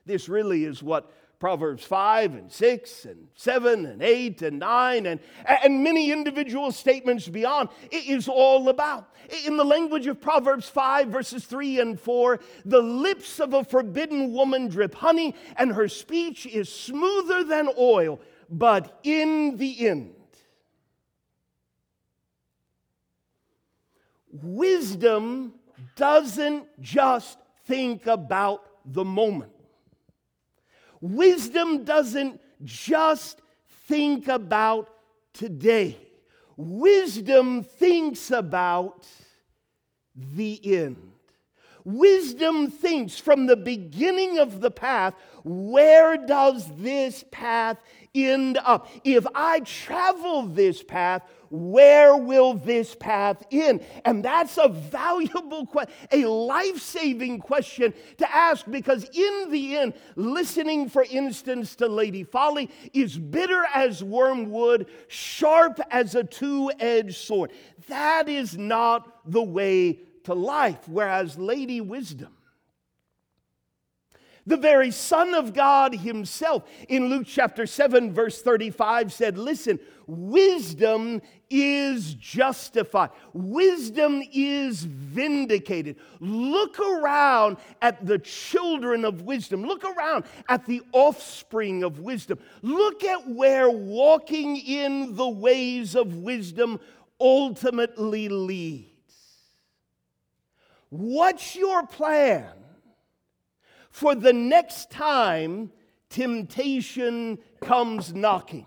this 0.06 0.28
really 0.28 0.66
is 0.66 0.84
what 0.84 1.12
Proverbs 1.44 1.84
5 1.84 2.36
and 2.36 2.50
6 2.50 3.04
and 3.04 3.28
7 3.36 3.86
and 3.86 4.02
8 4.02 4.42
and 4.44 4.60
9 4.60 5.06
and, 5.06 5.20
and 5.46 5.84
many 5.84 6.10
individual 6.10 6.72
statements 6.72 7.28
beyond. 7.28 7.68
It 7.92 8.08
is 8.08 8.30
all 8.30 8.70
about. 8.70 9.10
In 9.46 9.58
the 9.58 9.66
language 9.66 10.08
of 10.08 10.22
Proverbs 10.22 10.70
5, 10.70 11.10
verses 11.10 11.44
3 11.44 11.82
and 11.82 12.00
4, 12.00 12.40
the 12.64 12.82
lips 12.82 13.42
of 13.42 13.54
a 13.54 13.66
forbidden 13.66 14.32
woman 14.32 14.70
drip 14.70 14.96
honey, 14.96 15.36
and 15.58 15.74
her 15.74 15.90
speech 15.90 16.46
is 16.46 16.70
smoother 16.70 17.44
than 17.44 17.68
oil, 17.78 18.22
but 18.50 18.98
in 19.04 19.58
the 19.58 19.86
end, 19.86 20.16
wisdom 24.32 25.56
doesn't 25.98 26.68
just 26.80 27.38
think 27.66 28.08
about 28.08 28.64
the 28.86 29.04
moment. 29.04 29.53
Wisdom 31.04 31.84
doesn't 31.84 32.40
just 32.64 33.42
think 33.90 34.30
about 34.30 34.88
today, 35.34 35.98
wisdom 36.56 37.62
thinks 37.62 38.32
about 38.32 39.06
the 40.16 40.62
end. 40.64 41.12
Wisdom 41.84 42.72
thinks 42.72 43.20
from 43.20 43.48
the 43.48 43.58
beginning 43.58 44.40
of 44.40 44.62
the 44.62 44.72
path, 44.72 45.14
where 45.44 46.16
does 46.16 46.74
this 46.78 47.26
path 47.32 47.84
end 48.16 48.58
up? 48.64 48.88
If 49.04 49.28
I 49.36 49.60
travel 49.60 50.44
this 50.44 50.82
path, 50.82 51.24
where 51.54 52.18
will 52.18 52.56
this 52.56 52.96
path 52.96 53.44
end? 53.52 53.86
And 54.06 54.26
that's 54.26 54.58
a 54.58 54.68
valuable 54.68 55.68
question, 55.68 55.94
a 56.12 56.26
life 56.26 56.82
saving 56.82 57.42
question 57.42 57.94
to 58.18 58.36
ask 58.36 58.66
because, 58.68 59.04
in 59.14 59.52
the 59.52 59.78
end, 59.78 59.94
listening, 60.16 60.90
for 60.90 61.06
instance, 61.08 61.76
to 61.76 61.88
Lady 61.88 62.24
Folly 62.24 62.72
is 62.92 63.20
bitter 63.20 63.66
as 63.72 64.04
wormwood, 64.04 64.88
sharp 65.08 65.80
as 65.92 66.16
a 66.16 66.24
two 66.24 66.72
edged 66.80 67.18
sword. 67.18 67.52
That 67.88 68.28
is 68.28 68.58
not 68.58 69.20
the 69.32 69.44
way 69.44 70.00
to 70.24 70.34
life, 70.34 70.90
whereas 70.90 71.38
Lady 71.38 71.82
Wisdom 71.82 72.36
the 74.46 74.58
very 74.58 74.92
Son 74.92 75.34
of 75.34 75.54
God 75.54 75.96
Himself 75.96 76.64
in 76.90 77.08
Luke 77.08 77.26
chapter 77.26 77.66
7, 77.66 78.14
verse 78.14 78.42
35 78.42 79.14
said, 79.14 79.38
Listen, 79.38 79.80
wisdom 80.06 81.22
is 81.50 82.16
justified, 82.16 83.12
wisdom 83.34 84.22
is 84.34 84.84
vindicated. 84.84 85.96
Look 86.20 86.80
around 86.80 87.58
at 87.82 88.06
the 88.06 88.20
children 88.20 89.06
of 89.06 89.22
wisdom, 89.22 89.64
look 89.64 89.86
around 89.86 90.26
at 90.50 90.66
the 90.66 90.82
offspring 90.92 91.84
of 91.84 92.00
wisdom, 92.00 92.40
look 92.62 93.04
at 93.04 93.30
where 93.30 93.70
walking 93.70 94.58
in 94.58 95.16
the 95.16 95.30
ways 95.30 95.96
of 95.96 96.18
wisdom 96.18 96.80
ultimately 97.20 98.28
leads. 98.28 98.90
What's 100.90 101.56
your 101.56 101.88
plan? 101.88 102.63
For 103.94 104.16
the 104.16 104.34
next 104.34 104.90
time 104.90 105.72
temptation 106.10 107.38
comes 107.62 108.12
knocking? 108.12 108.66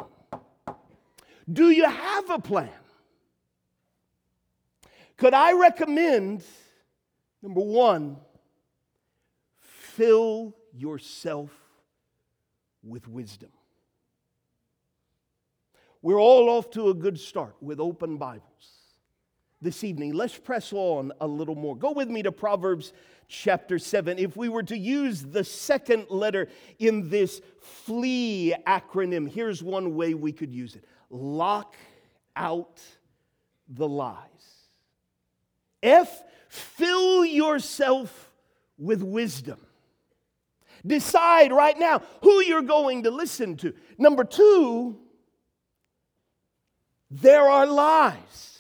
Do 1.53 1.71
you 1.71 1.85
have 1.85 2.31
a 2.31 2.39
plan? 2.39 2.71
Could 5.17 5.35
I 5.35 5.53
recommend, 5.53 6.45
number 7.43 7.61
one, 7.61 8.19
fill 9.59 10.55
yourself 10.73 11.51
with 12.85 13.09
wisdom? 13.09 13.51
We're 16.03 16.21
all 16.21 16.49
off 16.49 16.71
to 16.71 16.91
a 16.91 16.95
good 16.95 17.19
start 17.19 17.57
with 17.61 17.81
open 17.81 18.17
Bibles 18.17 18.43
this 19.61 19.83
evening. 19.83 20.13
Let's 20.13 20.39
press 20.39 20.73
on 20.73 21.13
a 21.21 21.27
little 21.27 21.57
more. 21.57 21.75
Go 21.75 21.91
with 21.91 22.09
me 22.09 22.23
to 22.23 22.31
Proverbs 22.31 22.93
chapter 23.29 23.79
7. 23.79 24.19
If 24.19 24.37
we 24.37 24.49
were 24.49 24.63
to 24.65 24.77
use 24.77 25.23
the 25.23 25.45
second 25.45 26.07
letter 26.11 26.49
in 26.79 27.09
this 27.09 27.41
FLEE 27.61 28.55
acronym, 28.67 29.31
here's 29.31 29.63
one 29.63 29.95
way 29.95 30.15
we 30.15 30.33
could 30.33 30.53
use 30.53 30.77
it 30.77 30.85
lock 31.11 31.77
out 32.35 32.81
the 33.69 33.89
lies. 33.89 34.19
F, 35.83 36.23
fill 36.49 37.25
yourself 37.25 38.33
with 38.79 39.03
wisdom. 39.03 39.61
Decide 40.87 41.53
right 41.53 41.79
now 41.79 42.03
who 42.23 42.43
you're 42.43 42.63
going 42.63 43.05
to 43.05 43.11
listen 43.11 43.57
to. 43.59 43.75
Number 43.99 44.25
two, 44.25 44.99
there 47.11 47.49
are 47.49 47.67
lies 47.67 48.56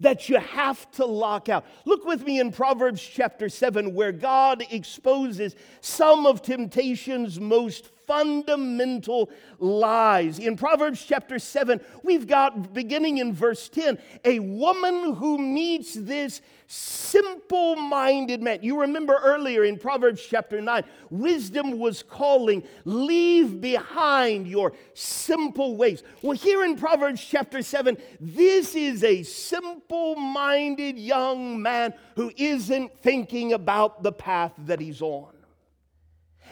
that 0.00 0.28
you 0.28 0.38
have 0.38 0.90
to 0.92 1.06
lock 1.06 1.48
out. 1.48 1.64
Look 1.84 2.04
with 2.04 2.24
me 2.24 2.40
in 2.40 2.52
Proverbs 2.52 3.00
chapter 3.02 3.48
7, 3.48 3.94
where 3.94 4.12
God 4.12 4.64
exposes 4.70 5.56
some 5.80 6.26
of 6.26 6.42
temptation's 6.42 7.40
most 7.40 7.90
fundamental 8.06 9.30
lies. 9.58 10.38
In 10.38 10.56
Proverbs 10.56 11.04
chapter 11.04 11.38
7, 11.38 11.80
we've 12.02 12.26
got, 12.26 12.72
beginning 12.72 13.18
in 13.18 13.32
verse 13.32 13.68
10, 13.68 13.98
a 14.24 14.38
woman 14.38 15.14
who 15.14 15.38
meets 15.38 15.94
this 15.94 16.40
simple 16.68 17.76
minded 17.76 18.42
man. 18.42 18.58
You 18.62 18.80
remember 18.80 19.18
earlier 19.22 19.64
in 19.64 19.78
Proverbs 19.78 20.24
chapter 20.28 20.60
9, 20.60 20.82
wisdom 21.10 21.78
was 21.78 22.02
calling, 22.02 22.64
leave 22.84 23.60
behind 23.60 24.46
your 24.46 24.72
simple 24.94 25.76
ways. 25.76 26.02
Well, 26.22 26.36
here 26.36 26.64
in 26.64 26.76
Proverbs 26.76 27.24
chapter 27.24 27.62
7, 27.62 27.96
this 28.20 28.74
is 28.74 29.04
a 29.04 29.22
simple 29.22 30.16
minded 30.16 30.98
young 30.98 31.62
man 31.62 31.94
who 32.16 32.32
isn't 32.36 32.98
thinking 33.00 33.52
about 33.52 34.02
the 34.02 34.12
path 34.12 34.52
that 34.58 34.80
he's 34.80 35.02
on. 35.02 35.35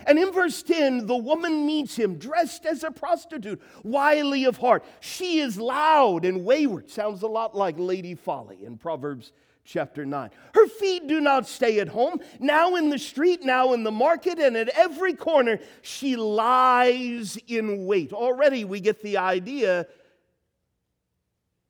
And 0.06 0.18
in 0.18 0.32
verse 0.32 0.62
10, 0.62 1.06
the 1.06 1.16
woman 1.16 1.66
meets 1.66 1.96
him 1.96 2.16
dressed 2.16 2.66
as 2.66 2.84
a 2.84 2.90
prostitute, 2.90 3.60
wily 3.82 4.44
of 4.44 4.58
heart. 4.58 4.84
She 5.00 5.38
is 5.38 5.58
loud 5.58 6.24
and 6.24 6.44
wayward. 6.44 6.90
Sounds 6.90 7.22
a 7.22 7.28
lot 7.28 7.56
like 7.56 7.76
Lady 7.78 8.14
Folly 8.14 8.64
in 8.64 8.76
Proverbs 8.76 9.32
chapter 9.64 10.04
9. 10.04 10.30
Her 10.54 10.66
feet 10.66 11.06
do 11.06 11.20
not 11.20 11.46
stay 11.48 11.80
at 11.80 11.88
home. 11.88 12.20
Now 12.38 12.76
in 12.76 12.90
the 12.90 12.98
street, 12.98 13.42
now 13.42 13.72
in 13.72 13.82
the 13.82 13.90
market, 13.90 14.38
and 14.38 14.56
at 14.56 14.68
every 14.68 15.14
corner, 15.14 15.58
she 15.82 16.16
lies 16.16 17.38
in 17.46 17.86
wait. 17.86 18.12
Already 18.12 18.64
we 18.64 18.80
get 18.80 19.02
the 19.02 19.16
idea 19.16 19.86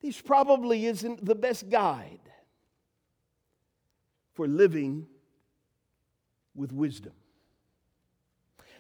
this 0.05 0.21
probably 0.21 0.85
isn't 0.85 1.25
the 1.25 1.35
best 1.35 1.71
guide 1.71 2.21
for 4.35 4.47
living 4.47 5.07
with 6.55 6.73
wisdom. 6.73 7.15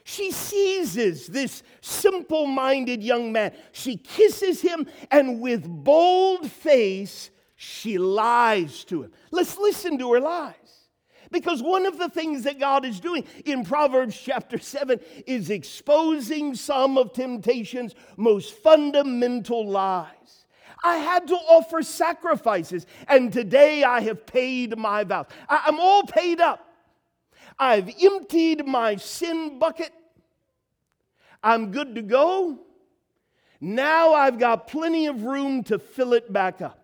She 0.04 0.30
seizes 0.32 1.26
this 1.26 1.62
simple 1.80 2.46
minded 2.46 3.02
young 3.02 3.32
man. 3.32 3.52
She 3.72 3.96
kisses 3.96 4.60
him, 4.60 4.86
and 5.10 5.40
with 5.40 5.66
bold 5.66 6.50
face, 6.50 7.30
She 7.56 7.96
lies 7.96 8.84
to 8.84 9.04
him. 9.04 9.12
Let's 9.30 9.56
listen 9.56 9.98
to 9.98 10.12
her 10.12 10.20
lies. 10.20 10.54
Because 11.30 11.62
one 11.62 11.86
of 11.86 11.98
the 11.98 12.10
things 12.10 12.44
that 12.44 12.60
God 12.60 12.84
is 12.84 13.00
doing 13.00 13.24
in 13.44 13.64
Proverbs 13.64 14.20
chapter 14.20 14.58
7 14.58 15.00
is 15.26 15.50
exposing 15.50 16.54
some 16.54 16.98
of 16.98 17.12
temptation's 17.12 17.94
most 18.16 18.52
fundamental 18.58 19.66
lies. 19.66 20.46
I 20.84 20.98
had 20.98 21.26
to 21.28 21.34
offer 21.34 21.82
sacrifices, 21.82 22.86
and 23.08 23.32
today 23.32 23.82
I 23.82 24.00
have 24.02 24.26
paid 24.26 24.76
my 24.76 25.02
vows. 25.02 25.26
I'm 25.48 25.80
all 25.80 26.02
paid 26.02 26.40
up. 26.40 26.73
I've 27.58 27.90
emptied 28.02 28.66
my 28.66 28.96
sin 28.96 29.58
bucket. 29.58 29.92
I'm 31.42 31.70
good 31.70 31.94
to 31.94 32.02
go. 32.02 32.58
Now 33.60 34.14
I've 34.14 34.38
got 34.38 34.66
plenty 34.66 35.06
of 35.06 35.22
room 35.22 35.62
to 35.64 35.78
fill 35.78 36.12
it 36.12 36.32
back 36.32 36.60
up. 36.60 36.80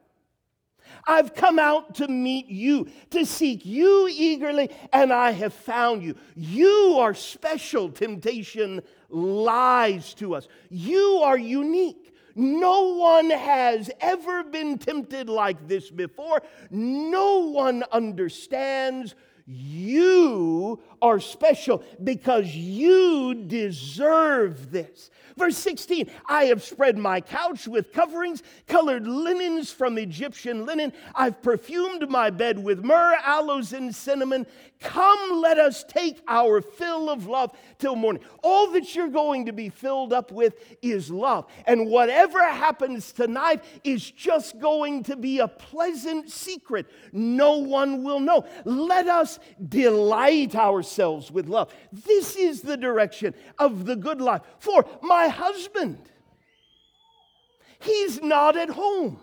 I've 1.07 1.35
come 1.35 1.59
out 1.59 1.95
to 1.97 2.09
meet 2.09 2.47
you, 2.47 2.88
to 3.11 3.25
seek 3.25 3.64
you 3.64 4.09
eagerly, 4.11 4.71
and 4.93 5.12
I 5.12 5.31
have 5.33 5.55
found 5.55 6.02
you. 6.02 6.17
You 6.35 6.97
are 6.99 7.14
special. 7.14 7.90
Temptation 7.90 8.83
lies 9.09 10.14
to 10.14 10.35
us. 10.35 10.49
You 10.69 11.21
are 11.23 11.38
unique. 11.38 12.14
No 12.35 12.95
one 12.95 13.31
has 13.31 13.90
ever 14.00 14.45
been 14.45 14.79
tempted 14.79 15.29
like 15.29 15.67
this 15.69 15.90
before. 15.90 16.43
No 16.71 17.50
one 17.50 17.85
understands. 17.93 19.14
You 19.52 20.78
are 21.02 21.21
special 21.21 21.83
because 22.02 22.54
you 22.54 23.35
deserve 23.35 24.71
this. 24.71 25.11
Verse 25.37 25.57
16 25.57 26.11
I 26.28 26.45
have 26.45 26.62
spread 26.62 26.99
my 26.99 27.21
couch 27.21 27.66
with 27.66 27.92
coverings, 27.92 28.42
colored 28.66 29.07
linens 29.07 29.71
from 29.71 29.97
Egyptian 29.97 30.66
linen. 30.66 30.92
I've 31.14 31.40
perfumed 31.42 32.11
my 32.11 32.30
bed 32.30 32.62
with 32.62 32.85
myrrh, 32.85 33.16
aloes, 33.25 33.73
and 33.73 33.95
cinnamon. 33.95 34.47
Come, 34.80 35.40
let 35.40 35.59
us 35.59 35.85
take 35.85 36.23
our 36.26 36.62
fill 36.62 37.11
of 37.11 37.26
love 37.26 37.52
till 37.78 37.97
morning. 37.97 38.23
All 38.42 38.71
that 38.73 38.95
you're 38.95 39.09
going 39.09 39.47
to 39.47 39.52
be 39.52 39.69
filled 39.69 40.12
up 40.12 40.33
with 40.33 40.54
is 40.80 41.11
love. 41.11 41.47
And 41.66 41.87
whatever 41.87 42.42
happens 42.42 43.12
tonight 43.12 43.62
is 43.85 44.11
just 44.11 44.59
going 44.59 45.02
to 45.04 45.16
be 45.16 45.38
a 45.40 45.49
pleasant 45.49 46.30
secret. 46.30 46.87
No 47.12 47.59
one 47.59 48.04
will 48.04 48.21
know. 48.21 48.47
Let 48.64 49.07
us 49.07 49.38
delight 49.69 50.54
ourselves 50.54 50.89
with 50.99 51.49
love. 51.49 51.73
This 51.92 52.37
is 52.37 52.62
the 52.62 52.76
direction 52.76 53.35
of 53.59 53.85
the 53.87 53.97
good 53.97 54.20
life. 54.20 54.42
For 54.59 54.85
my 55.02 55.28
husband. 55.28 55.99
He's 57.80 58.20
not 58.23 58.56
at 58.56 58.70
home. 58.70 59.18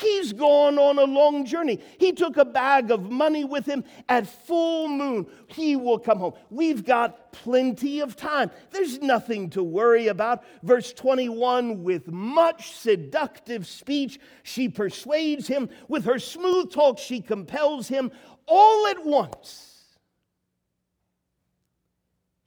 He's 0.00 0.32
gone 0.32 0.78
on 0.78 0.98
a 0.98 1.04
long 1.04 1.44
journey. 1.44 1.80
He 1.98 2.12
took 2.12 2.36
a 2.36 2.44
bag 2.44 2.90
of 2.90 3.10
money 3.10 3.44
with 3.44 3.66
him 3.66 3.84
at 4.08 4.26
full 4.26 4.88
moon. 4.88 5.26
He 5.48 5.74
will 5.76 5.98
come 5.98 6.18
home. 6.18 6.34
We've 6.50 6.84
got 6.84 7.32
plenty 7.32 8.00
of 8.00 8.14
time. 8.14 8.50
There's 8.70 9.00
nothing 9.00 9.50
to 9.50 9.62
worry 9.62 10.06
about. 10.06 10.44
Verse 10.62 10.92
21 10.92 11.82
with 11.82 12.06
much 12.08 12.72
seductive 12.76 13.66
speech, 13.66 14.20
she 14.44 14.68
persuades 14.68 15.48
him. 15.48 15.68
With 15.88 16.04
her 16.04 16.18
smooth 16.18 16.72
talk, 16.72 16.98
she 16.98 17.20
compels 17.20 17.88
him. 17.88 18.12
All 18.46 18.86
at 18.86 19.04
once, 19.04 19.67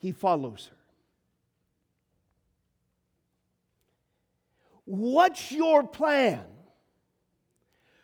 he 0.01 0.11
follows 0.11 0.67
her. 0.71 0.77
What's 4.85 5.51
your 5.51 5.85
plan 5.85 6.41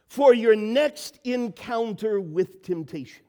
for 0.06 0.32
your 0.34 0.56
next 0.56 1.20
encounter 1.24 2.22
with 2.22 2.62
temptation? 2.62 3.24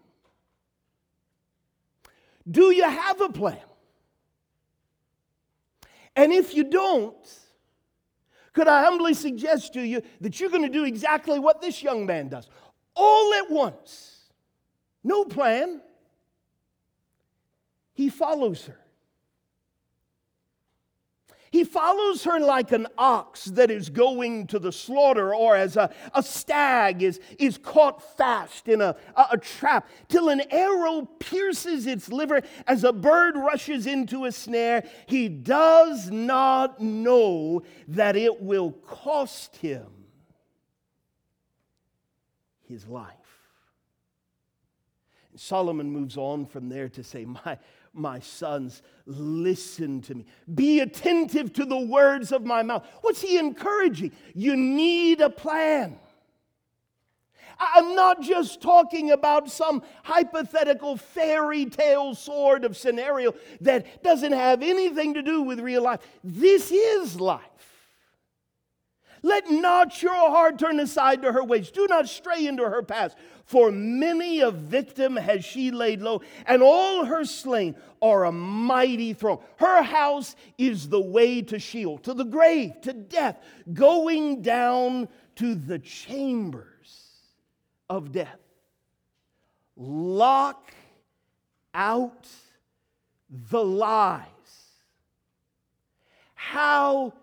Do 2.49 2.71
you 2.71 2.85
have 2.85 3.23
a 3.23 3.31
plan? 3.31 3.59
And 6.15 6.31
if 6.31 6.55
you 6.55 6.65
don't, 6.65 7.17
could 8.53 8.69
I 8.69 8.83
humbly 8.83 9.15
suggest 9.15 9.73
to 9.73 9.81
you 9.81 10.03
that 10.21 10.39
you're 10.39 10.51
going 10.51 10.63
to 10.63 10.69
do 10.69 10.85
exactly 10.85 11.39
what 11.39 11.63
this 11.63 11.83
young 11.83 12.05
man 12.05 12.29
does 12.29 12.49
all 12.95 13.33
at 13.33 13.50
once? 13.50 14.31
No 15.02 15.25
plan. 15.25 15.81
He 17.99 18.11
follows 18.11 18.67
her. 18.67 18.78
He 21.50 21.65
follows 21.65 22.23
her 22.23 22.39
like 22.39 22.71
an 22.71 22.87
ox 22.97 23.47
that 23.47 23.73
is 23.73 23.91
going 23.91 24.47
to 24.49 24.61
the 24.61 24.71
slaughter, 24.71 25.34
or 25.34 25.56
as 25.56 25.76
a, 25.76 25.93
a 26.15 26.23
stag 26.23 27.02
is, 27.02 27.19
is 27.41 27.58
caught 27.58 28.17
fast 28.17 28.69
in 28.69 28.80
a, 28.80 28.95
a, 29.17 29.26
a 29.32 29.37
trap, 29.37 29.89
till 30.06 30.28
an 30.28 30.43
arrow 30.52 31.08
pierces 31.19 31.89
its 31.89 32.08
liver 32.08 32.43
as 32.69 32.84
a 32.84 32.93
bird 32.93 33.37
rushes 33.37 33.84
into 33.84 34.26
a 34.26 34.30
snare. 34.30 34.84
He 35.08 35.28
does 35.28 36.08
not 36.08 36.80
know 36.80 37.65
that 37.89 38.15
it 38.15 38.41
will 38.41 38.71
cost 38.71 39.56
him 39.56 39.89
his 42.69 42.87
life. 42.87 43.17
And 45.30 45.41
Solomon 45.41 45.91
moves 45.91 46.17
on 46.17 46.47
from 46.47 46.69
there 46.69 46.88
to 46.91 47.02
say, 47.02 47.25
My 47.25 47.58
my 47.95 48.21
sons, 48.21 48.82
listen 49.06 50.00
to 50.02 50.14
me. 50.14 50.25
Be 50.54 50.80
attentive 50.80 51.52
to 51.54 51.64
the 51.64 51.78
words 51.78 52.32
of 52.32 52.45
my 52.45 52.62
mouth. 52.62 52.86
What's 53.00 53.21
he 53.21 53.38
encouraging? 53.38 54.12
You 54.34 54.56
need 54.56 55.21
a 55.21 55.30
plan. 55.30 55.99
I'm 57.58 57.97
not 57.97 58.23
just 58.23 58.62
talking 58.62 59.10
about 59.10 59.50
some 59.50 59.82
hypothetical 60.04 60.97
fairy 60.97 61.67
tale 61.67 62.14
sort 62.14 62.64
of 62.64 62.76
scenario 62.76 63.34
that 63.62 64.04
doesn't 64.04 64.32
have 64.32 64.62
anything 64.62 65.14
to 65.14 65.23
do 65.23 65.43
with 65.43 65.58
real 65.58 65.82
life. 65.82 66.00
This 66.23 66.71
is 66.71 67.21
life. 67.21 67.43
Let 69.23 69.50
not 69.50 70.02
your 70.02 70.15
heart 70.15 70.59
turn 70.59 70.81
aside 70.81 71.23
to 71.23 71.33
her 71.33 71.43
ways. 71.45 71.71
Do 71.71 71.87
not 71.89 72.09
stray 72.09 72.47
into 72.47 72.69
her 72.69 72.83
paths. 72.83 73.15
For 73.45 73.73
many 73.73 74.41
a 74.41 74.50
victim 74.50 75.17
has 75.17 75.45
she 75.45 75.71
laid 75.71 76.02
low, 76.02 76.21
and 76.47 76.63
all 76.63 77.07
her 77.07 77.25
slain 77.25 77.75
are 78.02 78.25
a 78.25 78.33
mighty 78.33 79.15
throng. 79.15 79.41
Her 79.57 79.83
house 79.83 80.37
is 80.59 80.89
the 80.89 81.00
way 81.00 81.43
to 81.43 81.59
Sheol, 81.59 81.99
to 81.99 82.15
the 82.15 82.25
grave, 82.25 82.81
to 82.83 82.93
death, 82.93 83.43
going 83.73 84.43
down 84.43 85.09
to 85.37 85.54
the 85.54 85.78
chambers 85.78 87.09
of 87.89 88.13
death. 88.13 88.39
Lock 89.76 90.73
out 91.73 92.28
the 93.31 93.65
lies. 93.65 94.25
How 96.35 97.15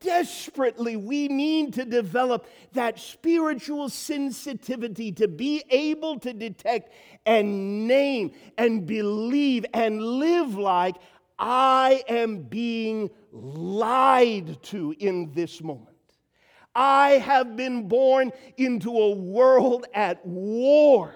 desperately 0.00 0.96
we 0.96 1.28
need 1.28 1.74
to 1.74 1.84
develop 1.84 2.46
that 2.72 2.98
spiritual 2.98 3.88
sensitivity 3.88 5.12
to 5.12 5.28
be 5.28 5.62
able 5.70 6.18
to 6.20 6.32
detect 6.32 6.92
and 7.26 7.86
name 7.86 8.32
and 8.56 8.86
believe 8.86 9.66
and 9.74 10.02
live 10.02 10.54
like 10.56 10.96
I 11.38 12.02
am 12.08 12.42
being 12.42 13.10
lied 13.32 14.62
to 14.64 14.94
in 14.98 15.32
this 15.32 15.62
moment. 15.62 15.96
I 16.74 17.10
have 17.10 17.56
been 17.56 17.88
born 17.88 18.32
into 18.56 18.90
a 18.90 19.10
world 19.10 19.86
at 19.94 20.24
war 20.26 21.14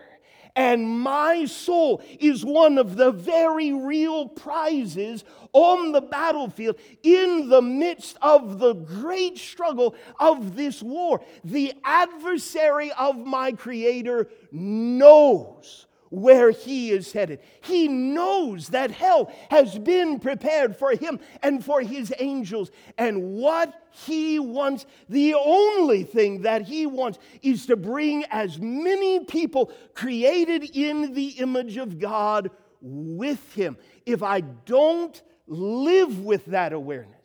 and 0.54 0.88
my 0.88 1.44
soul 1.46 2.02
is 2.20 2.44
one 2.44 2.78
of 2.78 2.96
the 2.96 3.10
very 3.10 3.72
real 3.72 4.28
prizes 4.28 5.24
on 5.52 5.92
the 5.92 6.00
battlefield 6.00 6.76
in 7.02 7.48
the 7.48 7.62
midst 7.62 8.16
of 8.22 8.58
the 8.58 8.74
great 8.74 9.38
struggle 9.38 9.94
of 10.20 10.56
this 10.56 10.82
war. 10.82 11.22
The 11.44 11.72
adversary 11.84 12.90
of 12.92 13.16
my 13.16 13.52
Creator 13.52 14.28
knows 14.50 15.86
where 16.12 16.50
he 16.50 16.90
is 16.90 17.10
headed. 17.10 17.40
He 17.62 17.88
knows 17.88 18.68
that 18.68 18.90
hell 18.90 19.32
has 19.50 19.78
been 19.78 20.20
prepared 20.20 20.76
for 20.76 20.94
him 20.94 21.18
and 21.42 21.64
for 21.64 21.80
his 21.80 22.12
angels. 22.18 22.70
And 22.98 23.32
what 23.32 23.72
he 23.90 24.38
wants, 24.38 24.84
the 25.08 25.34
only 25.34 26.02
thing 26.02 26.42
that 26.42 26.62
he 26.62 26.84
wants, 26.84 27.18
is 27.40 27.64
to 27.66 27.76
bring 27.76 28.24
as 28.30 28.58
many 28.58 29.24
people 29.24 29.72
created 29.94 30.76
in 30.76 31.14
the 31.14 31.28
image 31.28 31.78
of 31.78 31.98
God 31.98 32.50
with 32.82 33.54
him. 33.54 33.78
If 34.04 34.22
I 34.22 34.42
don't 34.42 35.20
live 35.46 36.20
with 36.20 36.44
that 36.46 36.74
awareness, 36.74 37.16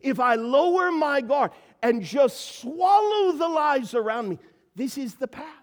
if 0.00 0.20
I 0.20 0.36
lower 0.36 0.92
my 0.92 1.22
guard 1.22 1.50
and 1.82 2.04
just 2.04 2.60
swallow 2.60 3.32
the 3.32 3.48
lies 3.48 3.94
around 3.94 4.28
me, 4.28 4.38
this 4.76 4.96
is 4.96 5.16
the 5.16 5.26
path. 5.26 5.61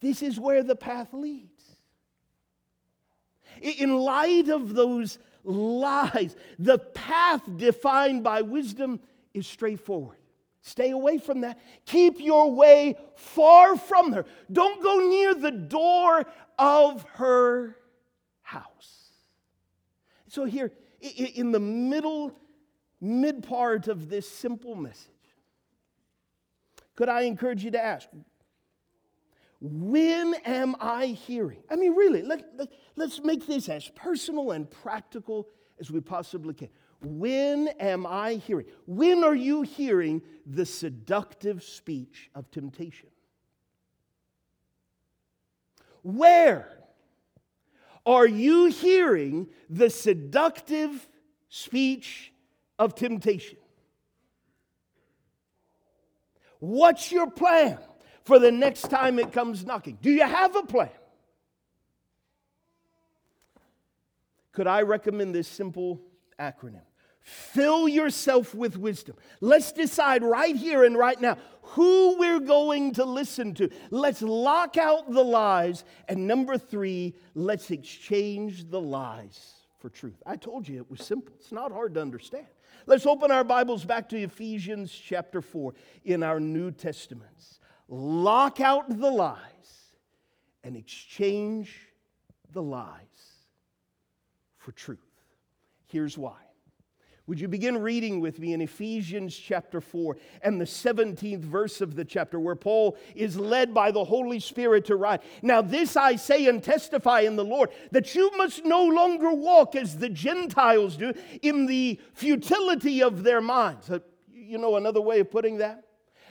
This 0.00 0.22
is 0.22 0.38
where 0.38 0.62
the 0.62 0.76
path 0.76 1.12
leads. 1.12 1.62
In 3.60 3.96
light 3.96 4.48
of 4.48 4.74
those 4.74 5.18
lies, 5.44 6.36
the 6.58 6.78
path 6.78 7.42
defined 7.56 8.22
by 8.22 8.42
wisdom 8.42 9.00
is 9.34 9.46
straightforward. 9.46 10.18
Stay 10.60 10.90
away 10.90 11.18
from 11.18 11.40
that. 11.40 11.58
Keep 11.86 12.20
your 12.20 12.50
way 12.50 12.96
far 13.16 13.76
from 13.76 14.12
her. 14.12 14.24
Don't 14.52 14.82
go 14.82 15.08
near 15.08 15.34
the 15.34 15.50
door 15.50 16.26
of 16.58 17.04
her 17.14 17.76
house. 18.42 19.12
So, 20.28 20.44
here, 20.44 20.72
in 21.00 21.52
the 21.52 21.60
middle, 21.60 22.36
mid 23.00 23.42
part 23.42 23.88
of 23.88 24.08
this 24.08 24.28
simple 24.28 24.74
message, 24.74 25.08
could 26.96 27.08
I 27.08 27.22
encourage 27.22 27.64
you 27.64 27.70
to 27.70 27.82
ask, 27.82 28.08
when 29.60 30.34
am 30.44 30.76
I 30.80 31.06
hearing? 31.06 31.62
I 31.70 31.76
mean, 31.76 31.94
really, 31.94 32.22
let, 32.22 32.44
let, 32.56 32.68
let's 32.96 33.20
make 33.22 33.46
this 33.46 33.68
as 33.68 33.88
personal 33.94 34.52
and 34.52 34.70
practical 34.70 35.48
as 35.80 35.90
we 35.90 36.00
possibly 36.00 36.54
can. 36.54 36.68
When 37.00 37.68
am 37.80 38.06
I 38.06 38.34
hearing? 38.34 38.66
When 38.86 39.24
are 39.24 39.34
you 39.34 39.62
hearing 39.62 40.22
the 40.46 40.66
seductive 40.66 41.62
speech 41.62 42.30
of 42.34 42.50
temptation? 42.50 43.08
Where 46.02 46.78
are 48.06 48.26
you 48.26 48.66
hearing 48.66 49.48
the 49.68 49.90
seductive 49.90 51.08
speech 51.48 52.32
of 52.78 52.94
temptation? 52.94 53.58
What's 56.60 57.12
your 57.12 57.30
plan 57.30 57.78
for 58.28 58.38
the 58.38 58.52
next 58.52 58.90
time 58.90 59.18
it 59.18 59.32
comes 59.32 59.64
knocking? 59.64 59.96
Do 60.02 60.10
you 60.10 60.22
have 60.22 60.54
a 60.54 60.62
plan? 60.62 60.90
Could 64.52 64.66
I 64.66 64.82
recommend 64.82 65.34
this 65.34 65.48
simple 65.48 66.02
acronym? 66.38 66.82
Fill 67.22 67.88
yourself 67.88 68.54
with 68.54 68.76
wisdom. 68.76 69.16
Let's 69.40 69.72
decide 69.72 70.22
right 70.22 70.54
here 70.54 70.84
and 70.84 70.96
right 70.96 71.18
now 71.18 71.38
who 71.62 72.18
we're 72.18 72.40
going 72.40 72.92
to 72.94 73.04
listen 73.06 73.54
to. 73.54 73.70
Let's 73.90 74.20
lock 74.20 74.76
out 74.76 75.10
the 75.10 75.24
lies. 75.24 75.84
And 76.06 76.26
number 76.26 76.58
three, 76.58 77.14
let's 77.34 77.70
exchange 77.70 78.68
the 78.68 78.80
lies 78.80 79.54
for 79.78 79.88
truth. 79.88 80.22
I 80.26 80.36
told 80.36 80.68
you 80.68 80.76
it 80.76 80.90
was 80.90 81.00
simple, 81.00 81.32
it's 81.38 81.52
not 81.52 81.72
hard 81.72 81.94
to 81.94 82.02
understand. 82.02 82.46
Let's 82.84 83.06
open 83.06 83.30
our 83.30 83.44
Bibles 83.44 83.86
back 83.86 84.06
to 84.10 84.18
Ephesians 84.18 84.92
chapter 84.92 85.40
4 85.40 85.72
in 86.04 86.22
our 86.22 86.40
New 86.40 86.70
Testaments. 86.72 87.58
Lock 87.88 88.60
out 88.60 88.88
the 88.88 89.10
lies 89.10 89.38
and 90.62 90.76
exchange 90.76 91.74
the 92.52 92.62
lies 92.62 92.98
for 94.58 94.72
truth. 94.72 94.98
Here's 95.86 96.18
why. 96.18 96.36
Would 97.26 97.40
you 97.40 97.48
begin 97.48 97.76
reading 97.82 98.20
with 98.20 98.38
me 98.38 98.54
in 98.54 98.62
Ephesians 98.62 99.36
chapter 99.36 99.82
4 99.82 100.16
and 100.42 100.58
the 100.58 100.64
17th 100.64 101.40
verse 101.40 101.82
of 101.82 101.94
the 101.94 102.04
chapter, 102.04 102.40
where 102.40 102.54
Paul 102.54 102.96
is 103.14 103.36
led 103.36 103.74
by 103.74 103.90
the 103.90 104.04
Holy 104.04 104.40
Spirit 104.40 104.86
to 104.86 104.96
write? 104.96 105.22
Now, 105.42 105.60
this 105.60 105.94
I 105.94 106.16
say 106.16 106.46
and 106.46 106.62
testify 106.62 107.20
in 107.20 107.36
the 107.36 107.44
Lord, 107.44 107.68
that 107.90 108.14
you 108.14 108.30
must 108.38 108.64
no 108.64 108.82
longer 108.82 109.30
walk 109.30 109.76
as 109.76 109.98
the 109.98 110.08
Gentiles 110.08 110.96
do 110.96 111.12
in 111.42 111.66
the 111.66 112.00
futility 112.14 113.02
of 113.02 113.22
their 113.24 113.42
minds. 113.42 113.90
Uh, 113.90 113.98
you 114.32 114.56
know 114.56 114.76
another 114.76 115.02
way 115.02 115.20
of 115.20 115.30
putting 115.30 115.58
that? 115.58 115.84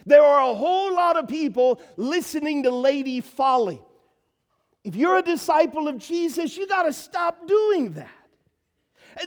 There 0.07 0.23
are 0.23 0.49
a 0.49 0.55
whole 0.55 0.95
lot 0.95 1.17
of 1.17 1.27
people 1.27 1.81
listening 1.97 2.63
to 2.63 2.71
Lady 2.71 3.19
Folly. 3.19 3.81
If 4.85 4.95
you're 4.95 5.17
a 5.17 5.21
disciple 5.21 5.89
of 5.89 5.97
Jesus, 5.97 6.55
you 6.55 6.65
got 6.65 6.83
to 6.83 6.93
stop 6.93 7.45
doing 7.45 7.91
that. 7.93 8.09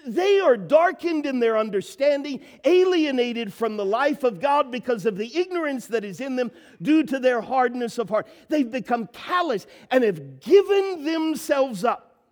They 0.07 0.41
are 0.41 0.57
darkened 0.57 1.27
in 1.27 1.39
their 1.39 1.59
understanding, 1.59 2.41
alienated 2.65 3.53
from 3.53 3.77
the 3.77 3.85
life 3.85 4.25
of 4.25 4.41
God 4.41 4.71
because 4.71 5.05
of 5.05 5.19
the 5.19 5.37
ignorance 5.37 5.89
that 5.89 6.03
is 6.03 6.19
in 6.19 6.37
them 6.37 6.51
due 6.81 7.03
to 7.03 7.19
their 7.19 7.43
hardness 7.43 7.99
of 7.99 8.09
heart. 8.09 8.27
They've 8.49 8.71
become 8.71 9.07
callous 9.09 9.67
and 9.91 10.03
have 10.03 10.41
given 10.41 11.05
themselves 11.05 11.85
up. 11.85 12.23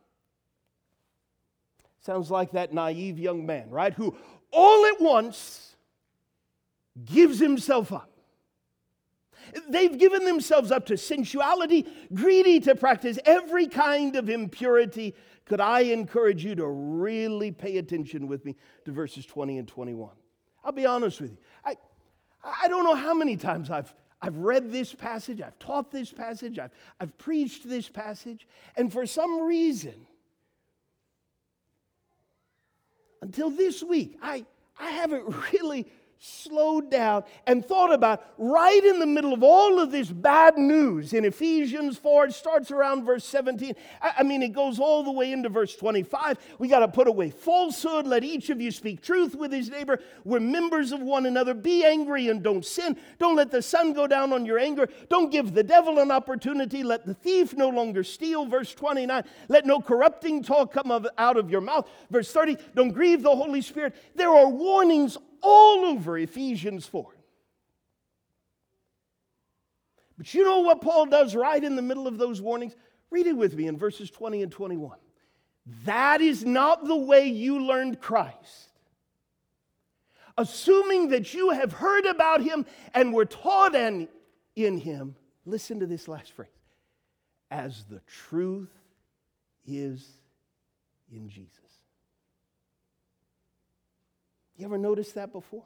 Sounds 2.01 2.31
like 2.31 2.53
that 2.53 2.73
naive 2.73 3.19
young 3.19 3.45
man, 3.45 3.69
right? 3.69 3.93
Who 3.93 4.17
all 4.51 4.87
at 4.87 5.03
once 5.03 5.77
gives 7.05 7.39
himself 7.39 7.93
up. 7.93 8.11
They've 9.69 9.97
given 9.97 10.25
themselves 10.25 10.71
up 10.71 10.87
to 10.87 10.97
sensuality, 10.97 11.87
greedy 12.13 12.61
to 12.61 12.75
practice 12.75 13.19
every 13.25 13.67
kind 13.67 14.17
of 14.17 14.29
impurity, 14.29 15.15
could 15.49 15.61
I 15.61 15.81
encourage 15.81 16.45
you 16.45 16.55
to 16.57 16.67
really 16.67 17.51
pay 17.51 17.79
attention 17.79 18.27
with 18.27 18.45
me 18.45 18.55
to 18.85 18.93
verses 18.93 19.25
20 19.25 19.59
and 19.59 19.67
21? 19.67 20.11
I'll 20.63 20.73
be 20.73 20.85
honest 20.85 21.21
with 21.21 21.31
you. 21.31 21.39
I, 21.65 21.77
I 22.45 22.69
don't 22.69 22.85
know 22.85 22.95
how 22.95 23.15
many 23.15 23.37
times 23.37 23.71
I've, 23.71 23.93
I've 24.21 24.37
read 24.37 24.71
this 24.71 24.95
passage, 24.95 25.41
I've 25.41 25.59
taught 25.59 25.91
this 25.91 26.13
passage, 26.13 26.59
I've, 26.59 26.73
I've 27.01 27.17
preached 27.17 27.67
this 27.67 27.89
passage, 27.89 28.47
and 28.77 28.93
for 28.93 29.07
some 29.07 29.47
reason, 29.47 30.07
until 33.23 33.49
this 33.49 33.83
week, 33.83 34.19
I, 34.21 34.45
I 34.79 34.91
haven't 34.91 35.35
really 35.53 35.87
slowed 36.21 36.91
down 36.91 37.23
and 37.47 37.65
thought 37.65 37.93
about 37.93 38.25
right 38.39 38.85
in 38.85 38.99
the 38.99 39.07
middle 39.07 39.33
of 39.33 39.43
all 39.43 39.79
of 39.79 39.93
this 39.93 40.11
bad 40.11 40.59
news 40.59 41.13
in 41.13 41.25
Ephesians 41.25 41.97
4. 41.97 42.27
It 42.27 42.35
starts 42.35 42.71
around 42.71 43.05
verse 43.05 43.25
17. 43.25 43.75
I 44.01 44.23
mean, 44.25 44.43
it 44.43 44.53
goes 44.53 44.81
all 44.81 45.05
the 45.05 45.13
way 45.13 45.33
into 45.33 45.49
verse 45.49 45.77
25. 45.77 46.39
We 46.59 46.69
got 46.69 46.81
to 46.81 46.89
put 46.89 47.07
away 47.07 47.31
falsehood. 47.31 48.07
Let 48.07 48.25
each 48.25 48.51
of 48.51 48.61
you 48.61 48.71
speak 48.71 49.01
truth 49.01 49.35
with 49.37 49.53
his 49.53 49.71
neighbor. 49.71 50.01
We're 50.25 50.41
members 50.41 50.91
of 50.91 51.01
one 51.01 51.27
another. 51.27 51.55
Be 51.55 51.85
angry 51.85 52.29
and 52.29 52.43
don't 52.43 52.65
sin. 52.65 52.97
Don't 53.19 53.37
let 53.37 53.51
the 53.51 53.63
sun 53.63 53.93
go 53.93 54.07
down 54.07 54.33
on 54.33 54.45
your 54.45 54.59
anger. 54.59 54.89
Don't 55.09 55.31
give 55.31 55.55
the 55.55 55.63
devil 55.63 56.01
an 56.01 56.11
opportunity. 56.11 56.83
Let 56.83 57.07
the 57.07 57.15
thief 57.15 57.55
no 57.55 57.69
longer 57.69 58.03
steal. 58.03 58.47
Verse 58.47 58.75
29. 58.75 59.23
Let 59.49 59.67
no 59.67 59.81
corrupting 59.81 60.43
talk 60.43 60.73
come 60.73 60.91
out 60.91 61.37
of 61.37 61.51
your 61.51 61.61
mouth. 61.61 61.89
Verse 62.11 62.33
30. 62.33 62.57
Don't 62.75 62.91
grieve 62.91 63.23
the 63.23 63.35
Holy 63.35 63.63
Spirit. 63.63 63.95
There 64.17 64.31
are 64.31 64.49
warnings 64.49 65.17
all 65.43 65.85
over 65.85 66.19
Ephesians 66.19 66.87
4. 66.87 67.07
But 70.17 70.35
you 70.35 70.45
know 70.45 70.61
what 70.61 70.81
Paul 70.81 71.07
does 71.07 71.35
right 71.37 71.63
in 71.63 71.77
the 71.77 71.83
middle 71.83 72.09
of 72.09 72.19
those 72.19 72.41
warnings? 72.41 72.75
Read 73.11 73.27
it 73.27 73.37
with 73.37 73.55
me 73.55 73.67
in 73.69 73.77
verses 73.77 74.11
20 74.11 74.43
and 74.43 74.53
21. 74.53 74.99
That 75.85 76.21
is 76.21 76.45
not 76.45 76.87
the 76.87 76.97
way 76.97 77.29
you 77.29 77.65
learned 77.65 78.01
Christ. 78.01 78.71
Assuming 80.37 81.09
that 81.09 81.35
you 81.35 81.51
have 81.51 81.73
heard 81.73 82.07
about 82.07 82.43
him 82.43 82.67
and 82.95 83.13
were 83.13 83.25
taught 83.25 83.75
in 83.75 84.09
him, 84.57 85.17
listen 85.45 85.81
to 85.81 85.87
this 85.87 86.09
last 86.09 86.33
phrase 86.33 86.49
as 87.51 87.85
the 87.85 88.01
truth 88.07 88.71
is 89.67 90.07
in 91.13 91.29
Jesus. 91.29 91.53
You 94.59 94.65
ever 94.65 94.77
noticed 94.77 95.15
that 95.15 95.33
before? 95.33 95.63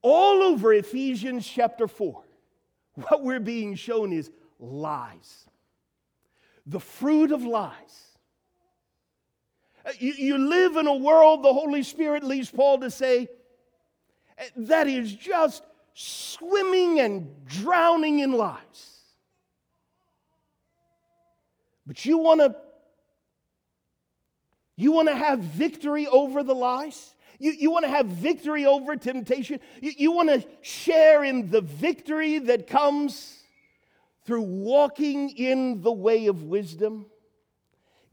All 0.00 0.42
over 0.42 0.72
Ephesians 0.72 1.46
chapter 1.46 1.86
4, 1.86 2.24
what 2.94 3.22
we're 3.22 3.40
being 3.40 3.74
shown 3.74 4.12
is 4.12 4.30
lies. 4.58 5.46
The 6.66 6.80
fruit 6.80 7.30
of 7.30 7.44
lies. 7.44 8.16
Uh, 9.84 9.92
you, 9.98 10.14
you 10.14 10.38
live 10.38 10.76
in 10.76 10.86
a 10.86 10.94
world, 10.94 11.44
the 11.44 11.52
Holy 11.52 11.82
Spirit 11.82 12.24
leads 12.24 12.50
Paul 12.50 12.78
to 12.78 12.90
say, 12.90 13.28
uh, 14.38 14.44
that 14.56 14.88
is 14.88 15.12
just 15.12 15.62
swimming 15.92 17.00
and 17.00 17.46
drowning 17.46 18.20
in 18.20 18.32
lies. 18.32 19.02
But 21.86 22.04
you 22.04 22.18
want 22.18 22.40
to 22.40 22.56
you 24.76 24.92
want 24.92 25.08
to 25.08 25.16
have 25.16 25.40
victory 25.40 26.06
over 26.06 26.42
the 26.42 26.54
lies? 26.54 27.14
You, 27.38 27.52
you 27.52 27.70
want 27.70 27.84
to 27.84 27.90
have 27.90 28.06
victory 28.06 28.66
over 28.66 28.96
temptation? 28.96 29.60
You, 29.80 29.92
you 29.96 30.12
want 30.12 30.28
to 30.28 30.46
share 30.62 31.24
in 31.24 31.50
the 31.50 31.60
victory 31.60 32.38
that 32.40 32.66
comes 32.66 33.38
through 34.24 34.42
walking 34.42 35.30
in 35.30 35.82
the 35.82 35.92
way 35.92 36.26
of 36.26 36.42
wisdom? 36.42 37.06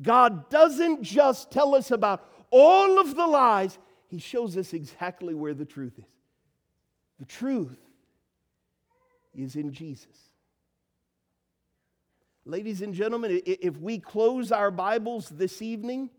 God 0.02 0.50
doesn't 0.50 1.04
just 1.04 1.52
tell 1.52 1.76
us 1.76 1.92
about 1.92 2.30
all 2.50 3.00
of 3.00 3.16
the 3.16 3.26
lies, 3.26 3.78
He 4.08 4.20
shows 4.20 4.58
us 4.58 4.74
exactly 4.74 5.34
where 5.34 5.54
the 5.54 5.66
truth 5.66 5.98
is. 5.98 6.06
The 7.20 7.26
truth 7.26 7.80
is 9.34 9.56
in 9.56 9.72
Jesus. 9.74 10.30
Ladies 12.46 12.82
and 12.82 12.94
gentlemen, 12.94 13.42
if 13.46 13.78
we 13.78 14.00
close 14.00 14.52
our 14.52 14.70
Bibles 14.70 15.30
this 15.30 15.62
evening, 15.62 16.10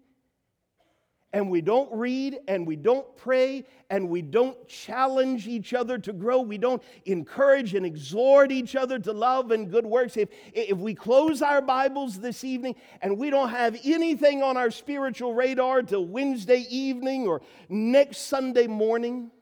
and 1.34 1.50
we 1.50 1.60
don't 1.60 1.92
read 1.92 2.38
and 2.46 2.64
we 2.64 2.76
don't 2.76 3.04
pray 3.16 3.66
and 3.90 4.08
we 4.08 4.22
don't 4.22 4.68
challenge 4.68 5.48
each 5.48 5.74
other 5.74 5.98
to 5.98 6.12
grow, 6.12 6.40
we 6.40 6.56
don't 6.56 6.80
encourage 7.06 7.74
and 7.74 7.84
exhort 7.84 8.52
each 8.52 8.76
other 8.76 9.00
to 9.00 9.12
love 9.12 9.50
and 9.50 9.68
good 9.68 9.84
works, 9.84 10.16
if, 10.16 10.28
if 10.52 10.78
we 10.78 10.94
close 10.94 11.42
our 11.42 11.60
Bibles 11.60 12.20
this 12.20 12.44
evening 12.44 12.76
and 13.02 13.18
we 13.18 13.30
don't 13.30 13.48
have 13.48 13.76
anything 13.84 14.44
on 14.44 14.56
our 14.56 14.70
spiritual 14.70 15.34
radar 15.34 15.82
till 15.82 16.06
Wednesday 16.06 16.66
evening 16.70 17.26
or 17.26 17.42
next 17.68 18.18
Sunday 18.28 18.68
morning, 18.68 19.32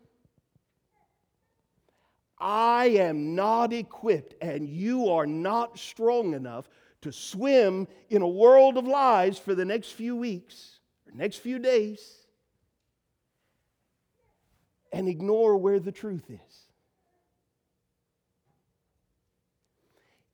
I 2.38 2.86
am 2.86 3.34
not 3.34 3.74
equipped 3.74 4.34
and 4.40 4.66
you 4.66 5.10
are 5.10 5.26
not 5.26 5.78
strong 5.78 6.32
enough 6.32 6.70
to 7.02 7.12
swim 7.12 7.86
in 8.08 8.22
a 8.22 8.28
world 8.28 8.78
of 8.78 8.86
lies 8.86 9.38
for 9.38 9.54
the 9.54 9.66
next 9.66 9.90
few 9.90 10.16
weeks 10.16 10.71
next 11.14 11.36
few 11.36 11.58
days 11.58 12.22
and 14.92 15.08
ignore 15.08 15.56
where 15.56 15.80
the 15.80 15.92
truth 15.92 16.28
is. 16.28 16.58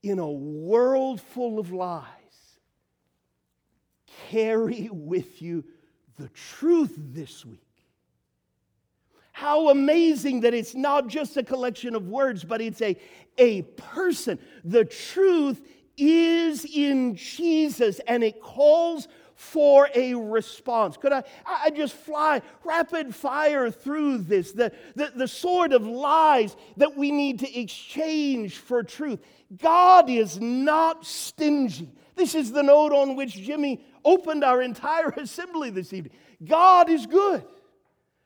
In 0.02 0.18
a 0.18 0.30
world 0.30 1.20
full 1.20 1.58
of 1.58 1.72
lies, 1.72 2.04
carry 4.28 4.88
with 4.92 5.42
you 5.42 5.64
the 6.18 6.28
truth 6.28 6.94
this 6.96 7.44
week. 7.44 7.60
How 9.32 9.68
amazing 9.68 10.40
that 10.40 10.54
it's 10.54 10.74
not 10.74 11.06
just 11.06 11.36
a 11.36 11.44
collection 11.44 11.94
of 11.94 12.08
words, 12.08 12.42
but 12.42 12.60
it's 12.60 12.82
a, 12.82 12.96
a 13.38 13.62
person. 13.62 14.38
The 14.64 14.84
truth 14.84 15.60
is 15.96 16.64
in 16.64 17.14
Jesus 17.14 18.00
and 18.06 18.24
it 18.24 18.40
calls 18.40 19.06
for 19.38 19.88
a 19.94 20.14
response. 20.14 20.96
Could 20.96 21.12
I, 21.12 21.22
I 21.46 21.70
just 21.70 21.94
fly 21.94 22.42
rapid 22.64 23.14
fire 23.14 23.70
through 23.70 24.18
this? 24.18 24.50
The, 24.50 24.72
the, 24.96 25.12
the 25.14 25.28
sort 25.28 25.72
of 25.72 25.86
lies 25.86 26.56
that 26.76 26.96
we 26.96 27.12
need 27.12 27.38
to 27.38 27.58
exchange 27.58 28.56
for 28.56 28.82
truth. 28.82 29.20
God 29.56 30.10
is 30.10 30.40
not 30.40 31.06
stingy. 31.06 31.88
This 32.16 32.34
is 32.34 32.50
the 32.50 32.64
note 32.64 32.92
on 32.92 33.14
which 33.14 33.34
Jimmy 33.34 33.80
opened 34.04 34.42
our 34.42 34.60
entire 34.60 35.10
assembly 35.16 35.70
this 35.70 35.92
evening. 35.92 36.14
God 36.44 36.90
is 36.90 37.06
good. 37.06 37.44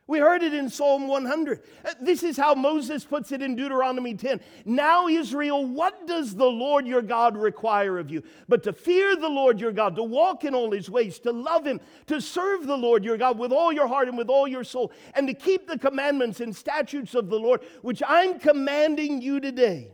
We 0.05 0.19
heard 0.19 0.43
it 0.43 0.53
in 0.53 0.69
Psalm 0.69 1.07
100. 1.07 1.61
Uh, 1.85 1.93
this 2.01 2.23
is 2.23 2.35
how 2.35 2.55
Moses 2.55 3.05
puts 3.05 3.31
it 3.31 3.41
in 3.41 3.55
Deuteronomy 3.55 4.13
10. 4.13 4.41
Now, 4.65 5.07
Israel, 5.07 5.65
what 5.65 6.07
does 6.07 6.35
the 6.35 6.45
Lord 6.45 6.85
your 6.85 7.01
God 7.01 7.37
require 7.37 7.97
of 7.97 8.11
you? 8.11 8.21
But 8.49 8.63
to 8.63 8.73
fear 8.73 9.15
the 9.15 9.29
Lord 9.29 9.61
your 9.61 9.71
God, 9.71 9.95
to 9.95 10.03
walk 10.03 10.43
in 10.43 10.53
all 10.53 10.71
his 10.71 10.89
ways, 10.89 11.19
to 11.19 11.31
love 11.31 11.65
him, 11.65 11.79
to 12.07 12.19
serve 12.19 12.67
the 12.67 12.75
Lord 12.75 13.05
your 13.05 13.15
God 13.15 13.39
with 13.39 13.53
all 13.53 13.71
your 13.71 13.87
heart 13.87 14.09
and 14.09 14.17
with 14.17 14.27
all 14.27 14.45
your 14.45 14.65
soul, 14.65 14.91
and 15.13 15.25
to 15.27 15.33
keep 15.33 15.67
the 15.67 15.79
commandments 15.79 16.41
and 16.41 16.53
statutes 16.53 17.15
of 17.15 17.29
the 17.29 17.39
Lord, 17.39 17.61
which 17.81 18.03
I'm 18.05 18.39
commanding 18.39 19.21
you 19.21 19.39
today 19.39 19.89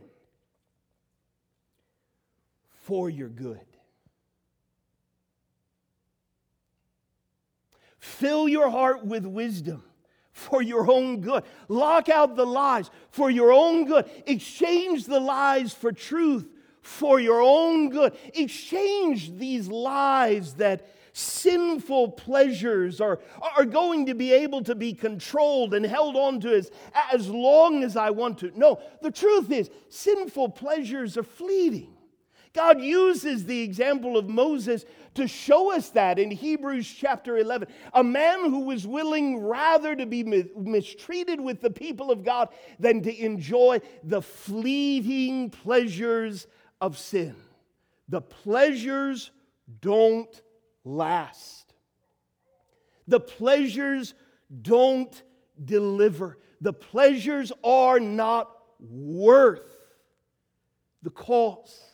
for 2.82 3.08
your 3.08 3.28
good. 3.28 3.60
Fill 8.00 8.48
your 8.48 8.70
heart 8.70 9.06
with 9.06 9.24
wisdom 9.24 9.84
for 10.40 10.62
your 10.62 10.90
own 10.90 11.20
good. 11.20 11.44
Lock 11.68 12.08
out 12.08 12.34
the 12.34 12.46
lies 12.46 12.90
for 13.10 13.30
your 13.30 13.52
own 13.52 13.84
good. 13.84 14.10
Exchange 14.26 15.04
the 15.04 15.20
lies 15.20 15.72
for 15.72 15.92
truth 15.92 16.48
for 16.82 17.20
your 17.20 17.42
own 17.42 17.90
good. 17.90 18.16
Exchange 18.34 19.36
these 19.36 19.68
lies 19.68 20.54
that 20.54 20.94
sinful 21.12 22.12
pleasures 22.12 23.00
are, 23.00 23.20
are 23.56 23.64
going 23.64 24.06
to 24.06 24.14
be 24.14 24.32
able 24.32 24.62
to 24.64 24.74
be 24.74 24.94
controlled 24.94 25.74
and 25.74 25.84
held 25.84 26.16
on 26.16 26.40
to 26.40 26.54
as, 26.54 26.70
as 27.12 27.28
long 27.28 27.82
as 27.82 27.96
I 27.96 28.10
want 28.10 28.38
to. 28.38 28.52
No, 28.58 28.80
the 29.02 29.10
truth 29.10 29.50
is, 29.50 29.70
sinful 29.88 30.50
pleasures 30.50 31.18
are 31.18 31.22
fleeting. 31.22 31.94
God 32.52 32.80
uses 32.80 33.44
the 33.44 33.60
example 33.60 34.16
of 34.16 34.28
Moses 34.28 34.84
to 35.14 35.28
show 35.28 35.72
us 35.72 35.90
that 35.90 36.18
in 36.18 36.30
Hebrews 36.30 36.92
chapter 36.92 37.38
11. 37.38 37.68
A 37.94 38.02
man 38.02 38.44
who 38.50 38.60
was 38.60 38.86
willing 38.86 39.40
rather 39.40 39.94
to 39.94 40.06
be 40.06 40.24
mistreated 40.24 41.40
with 41.40 41.60
the 41.60 41.70
people 41.70 42.10
of 42.10 42.24
God 42.24 42.48
than 42.78 43.02
to 43.02 43.24
enjoy 43.24 43.80
the 44.02 44.22
fleeting 44.22 45.50
pleasures 45.50 46.46
of 46.80 46.98
sin. 46.98 47.36
The 48.08 48.20
pleasures 48.20 49.30
don't 49.80 50.42
last, 50.84 51.72
the 53.06 53.20
pleasures 53.20 54.14
don't 54.62 55.22
deliver. 55.62 56.38
The 56.62 56.72
pleasures 56.72 57.52
are 57.64 57.98
not 57.98 58.50
worth 58.78 59.62
the 61.02 61.10
cost. 61.10 61.89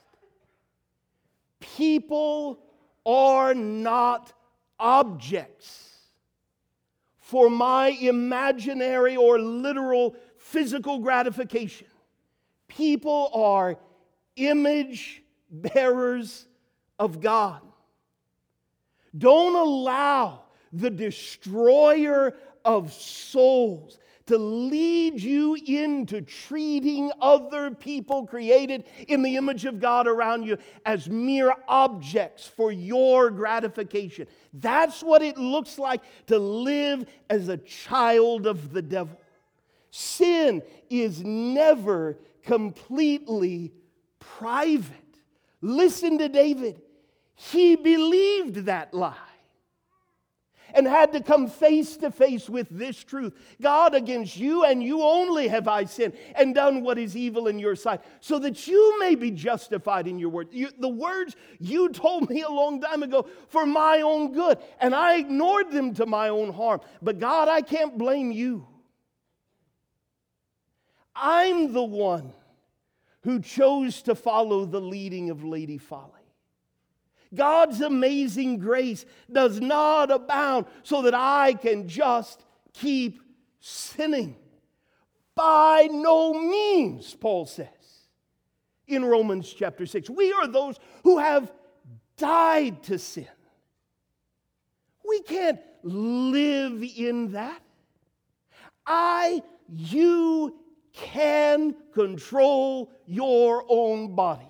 People 1.77 2.59
are 3.05 3.53
not 3.53 4.33
objects 4.81 5.99
for 7.19 7.51
my 7.51 7.89
imaginary 7.89 9.17
or 9.17 9.39
literal 9.39 10.17
physical 10.39 11.01
gratification. 11.01 11.89
People 12.67 13.31
are 13.35 13.77
image 14.37 15.23
bearers 15.51 16.47
of 16.99 17.21
God. 17.21 17.61
Don't 19.17 19.55
allow 19.55 20.45
the 20.73 20.91
destroyer 20.91 22.35
of 22.65 22.91
souls 22.93 23.99
to 24.27 24.39
lead 24.39 25.21
you 25.21 25.57
into 25.67 26.21
treating 26.21 27.12
other 27.21 27.71
people 27.71 28.27
created 28.27 28.85
in 29.07 29.23
the 29.23 29.37
image 29.37 29.65
of 29.65 29.81
God 29.81 30.07
around 30.07 30.45
you 30.45 30.59
as 30.85 31.09
mere 31.09 31.55
objects 31.69 32.47
for 32.47 32.73
your 32.73 33.31
gratification. 33.31 34.27
That's 34.53 35.03
what 35.03 35.23
it 35.23 35.39
looks 35.39 35.79
like 35.79 36.03
to 36.27 36.39
live 36.39 37.07
as 37.31 37.49
a 37.49 37.57
child 37.57 38.47
of 38.47 38.73
the 38.73 38.83
devil. 38.83 39.21
Sin 39.91 40.62
is 40.91 41.23
never 41.23 42.19
completely 42.43 43.73
private. 44.19 44.93
Listen 45.61 46.19
to 46.19 46.29
David. 46.29 46.83
He 47.35 47.77
believed 47.77 48.67
that 48.67 48.93
lie 48.93 49.15
and 50.77 50.87
had 50.87 51.12
to 51.12 51.21
come 51.21 51.49
face 51.49 51.97
to 51.97 52.11
face 52.11 52.49
with 52.49 52.69
this 52.71 53.03
truth 53.03 53.33
God, 53.61 53.95
against 53.95 54.37
you 54.37 54.65
and 54.65 54.83
you 54.83 55.03
only 55.03 55.49
have 55.49 55.67
I 55.67 55.85
sinned 55.85 56.12
and 56.35 56.55
done 56.55 56.83
what 56.83 56.99
is 56.99 57.17
evil 57.17 57.49
in 57.49 57.59
your 57.59 57.75
sight, 57.75 58.01
so 58.21 58.39
that 58.41 58.67
you 58.67 58.99
may 59.01 59.15
be 59.15 59.31
justified 59.31 60.07
in 60.07 60.19
your 60.19 60.29
word. 60.29 60.49
You, 60.53 60.69
the 60.79 60.89
words 60.89 61.35
you 61.59 61.89
told 61.89 62.29
me 62.31 62.43
a 62.43 62.51
long 62.51 62.81
time 62.81 63.03
ago 63.03 63.27
for 63.49 63.67
my 63.67 64.03
own 64.03 64.33
good, 64.33 64.59
and 64.81 64.95
I 64.95 65.17
ignored 65.17 65.71
them 65.71 65.95
to 65.95 66.07
my 66.07 66.29
own 66.29 66.53
harm. 66.53 66.81
But 67.03 67.19
God, 67.19 67.49
I 67.49 67.62
can't 67.62 67.97
blame 67.97 68.31
you. 68.31 68.67
I'm 71.15 71.73
the 71.73 71.83
one 71.83 72.33
who 73.23 73.41
chose 73.41 74.03
to 74.03 74.15
follow 74.15 74.67
the 74.67 74.81
leading 74.81 75.31
of 75.31 75.43
Lady 75.43 75.79
Folly. 75.79 76.16
God's 77.37 77.81
amazing 77.81 78.59
grace 78.59 79.05
does 79.31 79.61
not 79.61 80.11
abound 80.11 80.66
so 80.83 81.03
that 81.03 81.14
I 81.14 81.55
can 81.55 81.88
just 81.88 82.44
keep 82.72 83.20
sinning. 83.61 84.37
By 85.35 85.88
no 85.90 86.33
means, 86.35 87.14
Paul 87.14 87.46
says 87.46 87.68
in 88.87 89.05
Romans 89.05 89.53
chapter 89.53 89.87
6. 89.87 90.11
We 90.11 90.33
are 90.33 90.46
those 90.46 90.79
who 91.05 91.18
have 91.18 91.53
died 92.16 92.83
to 92.85 92.99
sin. 92.99 93.27
We 95.07 95.20
can't 95.22 95.61
live 95.83 96.83
in 96.83 97.33
that. 97.33 97.62
I, 98.87 99.42
you 99.68 100.59
can 100.92 101.77
control 101.92 102.90
your 103.07 103.64
own 103.68 104.14
body. 104.14 104.49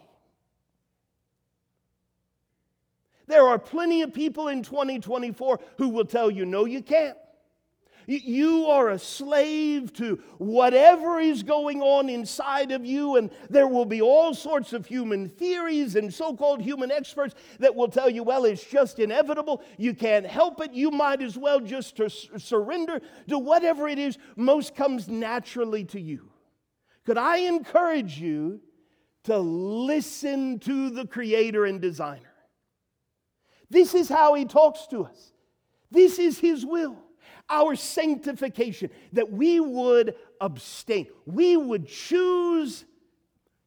There 3.26 3.46
are 3.46 3.58
plenty 3.58 4.02
of 4.02 4.14
people 4.14 4.48
in 4.48 4.62
2024 4.62 5.60
who 5.78 5.88
will 5.88 6.04
tell 6.04 6.30
you, 6.30 6.46
no, 6.46 6.64
you 6.64 6.82
can't. 6.82 7.16
You 8.08 8.66
are 8.66 8.90
a 8.90 9.00
slave 9.00 9.92
to 9.94 10.22
whatever 10.38 11.18
is 11.18 11.42
going 11.42 11.82
on 11.82 12.08
inside 12.08 12.70
of 12.70 12.86
you, 12.86 13.16
and 13.16 13.32
there 13.50 13.66
will 13.66 13.84
be 13.84 14.00
all 14.00 14.32
sorts 14.32 14.72
of 14.72 14.86
human 14.86 15.28
theories 15.28 15.96
and 15.96 16.14
so 16.14 16.36
called 16.36 16.62
human 16.62 16.92
experts 16.92 17.34
that 17.58 17.74
will 17.74 17.88
tell 17.88 18.08
you, 18.08 18.22
well, 18.22 18.44
it's 18.44 18.62
just 18.62 19.00
inevitable. 19.00 19.60
You 19.76 19.92
can't 19.92 20.24
help 20.24 20.60
it. 20.60 20.72
You 20.72 20.92
might 20.92 21.20
as 21.20 21.36
well 21.36 21.58
just 21.58 22.00
surrender 22.36 23.00
to 23.26 23.40
whatever 23.40 23.88
it 23.88 23.98
is 23.98 24.18
most 24.36 24.76
comes 24.76 25.08
naturally 25.08 25.84
to 25.86 26.00
you. 26.00 26.30
Could 27.04 27.18
I 27.18 27.38
encourage 27.38 28.20
you 28.20 28.60
to 29.24 29.36
listen 29.36 30.60
to 30.60 30.90
the 30.90 31.08
Creator 31.08 31.64
and 31.64 31.80
Designer? 31.80 32.25
This 33.70 33.94
is 33.94 34.08
how 34.08 34.34
he 34.34 34.44
talks 34.44 34.86
to 34.88 35.04
us. 35.04 35.32
This 35.90 36.18
is 36.18 36.38
his 36.38 36.64
will, 36.64 36.96
our 37.48 37.76
sanctification, 37.76 38.90
that 39.12 39.30
we 39.30 39.60
would 39.60 40.14
abstain. 40.40 41.06
We 41.26 41.56
would 41.56 41.86
choose 41.86 42.84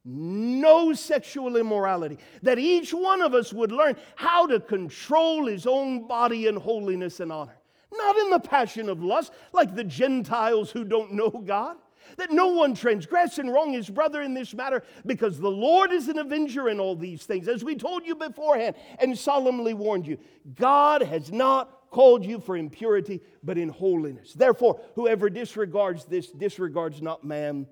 no 0.04 0.92
sexual 0.94 1.56
immorality, 1.56 2.18
that 2.42 2.58
each 2.58 2.92
one 2.92 3.20
of 3.20 3.34
us 3.34 3.52
would 3.52 3.72
learn 3.72 3.96
how 4.16 4.46
to 4.46 4.58
control 4.58 5.46
his 5.46 5.66
own 5.66 6.06
body 6.06 6.46
in 6.46 6.56
holiness 6.56 7.20
and 7.20 7.30
honor. 7.30 7.56
Not 7.92 8.16
in 8.16 8.30
the 8.30 8.40
passion 8.40 8.88
of 8.88 9.02
lust, 9.02 9.32
like 9.52 9.74
the 9.74 9.84
Gentiles 9.84 10.70
who 10.70 10.84
don't 10.84 11.12
know 11.12 11.30
God, 11.30 11.76
that 12.20 12.30
no 12.30 12.48
one 12.48 12.74
transgress 12.74 13.38
and 13.38 13.52
wrong 13.52 13.72
his 13.72 13.90
brother 13.90 14.22
in 14.22 14.34
this 14.34 14.54
matter, 14.54 14.84
because 15.04 15.38
the 15.38 15.50
Lord 15.50 15.90
is 15.90 16.08
an 16.08 16.18
avenger 16.18 16.68
in 16.68 16.78
all 16.78 16.94
these 16.94 17.24
things, 17.24 17.48
as 17.48 17.64
we 17.64 17.74
told 17.74 18.06
you 18.06 18.14
beforehand 18.14 18.76
and 18.98 19.18
solemnly 19.18 19.74
warned 19.74 20.06
you. 20.06 20.18
God 20.54 21.02
has 21.02 21.32
not 21.32 21.90
called 21.90 22.24
you 22.24 22.38
for 22.38 22.56
impurity, 22.56 23.20
but 23.42 23.58
in 23.58 23.68
holiness. 23.68 24.32
Therefore, 24.32 24.80
whoever 24.94 25.28
disregards 25.28 26.04
this 26.04 26.30
disregards 26.30 27.02
not 27.02 27.24
man, 27.24 27.66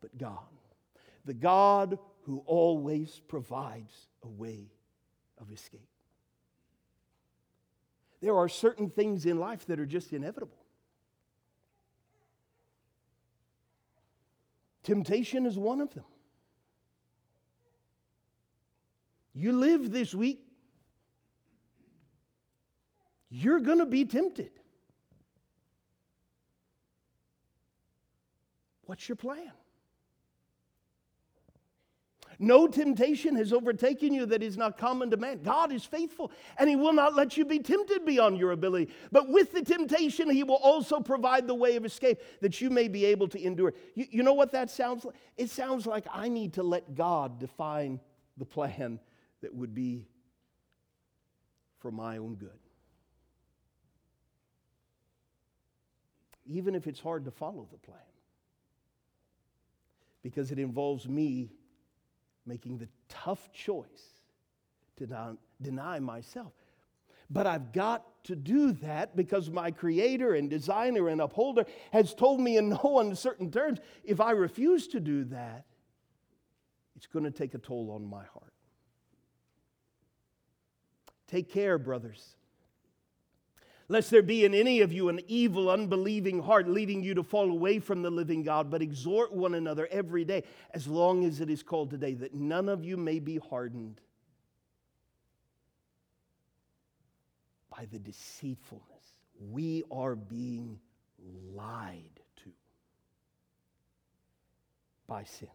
but 0.00 0.16
God. 0.16 0.38
The 1.24 1.34
God 1.34 1.98
who 2.22 2.42
always 2.46 3.20
provides 3.26 3.92
a 4.22 4.28
way 4.28 4.70
of 5.40 5.50
escape. 5.50 5.88
There 8.20 8.36
are 8.36 8.48
certain 8.48 8.90
things 8.90 9.26
in 9.26 9.38
life 9.38 9.66
that 9.66 9.80
are 9.80 9.86
just 9.86 10.12
inevitable. 10.12 10.57
Temptation 14.88 15.44
is 15.44 15.58
one 15.58 15.82
of 15.82 15.92
them. 15.92 16.06
You 19.34 19.52
live 19.52 19.90
this 19.90 20.14
week, 20.14 20.40
you're 23.28 23.60
going 23.60 23.80
to 23.80 23.84
be 23.84 24.06
tempted. 24.06 24.50
What's 28.86 29.06
your 29.06 29.16
plan? 29.16 29.52
No 32.38 32.68
temptation 32.68 33.34
has 33.36 33.52
overtaken 33.52 34.14
you 34.14 34.24
that 34.26 34.44
is 34.44 34.56
not 34.56 34.78
common 34.78 35.10
to 35.10 35.16
man. 35.16 35.42
God 35.42 35.72
is 35.72 35.84
faithful, 35.84 36.30
and 36.56 36.68
He 36.70 36.76
will 36.76 36.92
not 36.92 37.16
let 37.16 37.36
you 37.36 37.44
be 37.44 37.58
tempted 37.58 38.04
beyond 38.04 38.38
your 38.38 38.52
ability. 38.52 38.92
But 39.10 39.28
with 39.28 39.52
the 39.52 39.62
temptation, 39.62 40.30
He 40.30 40.44
will 40.44 40.54
also 40.54 41.00
provide 41.00 41.48
the 41.48 41.54
way 41.54 41.74
of 41.74 41.84
escape 41.84 42.20
that 42.40 42.60
you 42.60 42.70
may 42.70 42.86
be 42.86 43.04
able 43.06 43.26
to 43.28 43.42
endure. 43.42 43.74
You, 43.94 44.06
you 44.10 44.22
know 44.22 44.34
what 44.34 44.52
that 44.52 44.70
sounds 44.70 45.04
like? 45.04 45.16
It 45.36 45.50
sounds 45.50 45.84
like 45.84 46.06
I 46.12 46.28
need 46.28 46.54
to 46.54 46.62
let 46.62 46.94
God 46.94 47.40
define 47.40 47.98
the 48.36 48.44
plan 48.44 49.00
that 49.40 49.52
would 49.52 49.74
be 49.74 50.06
for 51.80 51.90
my 51.90 52.18
own 52.18 52.36
good. 52.36 52.50
Even 56.46 56.76
if 56.76 56.86
it's 56.86 57.00
hard 57.00 57.24
to 57.24 57.32
follow 57.32 57.66
the 57.70 57.78
plan, 57.78 57.98
because 60.22 60.52
it 60.52 60.58
involves 60.58 61.08
me 61.08 61.50
making 62.48 62.78
the 62.78 62.88
tough 63.08 63.52
choice 63.52 64.14
to 64.96 65.06
not 65.06 65.36
deny 65.60 65.98
myself. 65.98 66.52
But 67.30 67.46
I've 67.46 67.72
got 67.72 68.24
to 68.24 68.34
do 68.34 68.72
that 68.72 69.14
because 69.14 69.50
my 69.50 69.70
creator 69.70 70.34
and 70.34 70.48
designer 70.48 71.08
and 71.08 71.20
upholder 71.20 71.66
has 71.92 72.14
told 72.14 72.40
me 72.40 72.56
in 72.56 72.70
no 72.70 72.98
uncertain 73.00 73.50
terms 73.50 73.78
if 74.02 74.20
I 74.20 74.30
refuse 74.30 74.88
to 74.88 75.00
do 75.00 75.24
that, 75.24 75.66
it's 76.96 77.06
going 77.06 77.24
to 77.24 77.30
take 77.30 77.54
a 77.54 77.58
toll 77.58 77.92
on 77.92 78.04
my 78.04 78.24
heart. 78.24 78.52
Take 81.28 81.52
care, 81.52 81.78
brothers 81.78 82.34
lest 83.88 84.10
there 84.10 84.22
be 84.22 84.44
in 84.44 84.54
any 84.54 84.80
of 84.80 84.92
you 84.92 85.08
an 85.08 85.20
evil, 85.26 85.70
unbelieving 85.70 86.42
heart 86.42 86.68
leading 86.68 87.02
you 87.02 87.14
to 87.14 87.22
fall 87.22 87.50
away 87.50 87.78
from 87.78 88.02
the 88.02 88.10
living 88.10 88.42
God, 88.42 88.70
but 88.70 88.82
exhort 88.82 89.32
one 89.32 89.54
another 89.54 89.88
every 89.90 90.24
day, 90.24 90.44
as 90.72 90.86
long 90.86 91.24
as 91.24 91.40
it 91.40 91.48
is 91.48 91.62
called 91.62 91.90
today, 91.90 92.14
that 92.14 92.34
none 92.34 92.68
of 92.68 92.84
you 92.84 92.96
may 92.96 93.18
be 93.18 93.38
hardened 93.38 94.00
by 97.70 97.86
the 97.90 97.98
deceitfulness. 97.98 98.84
We 99.40 99.84
are 99.90 100.14
being 100.14 100.78
lied 101.54 102.20
to 102.44 102.50
by 105.06 105.24
sin. 105.24 105.48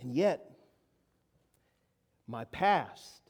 And 0.00 0.14
yet, 0.14 0.50
my 2.26 2.44
past 2.44 3.29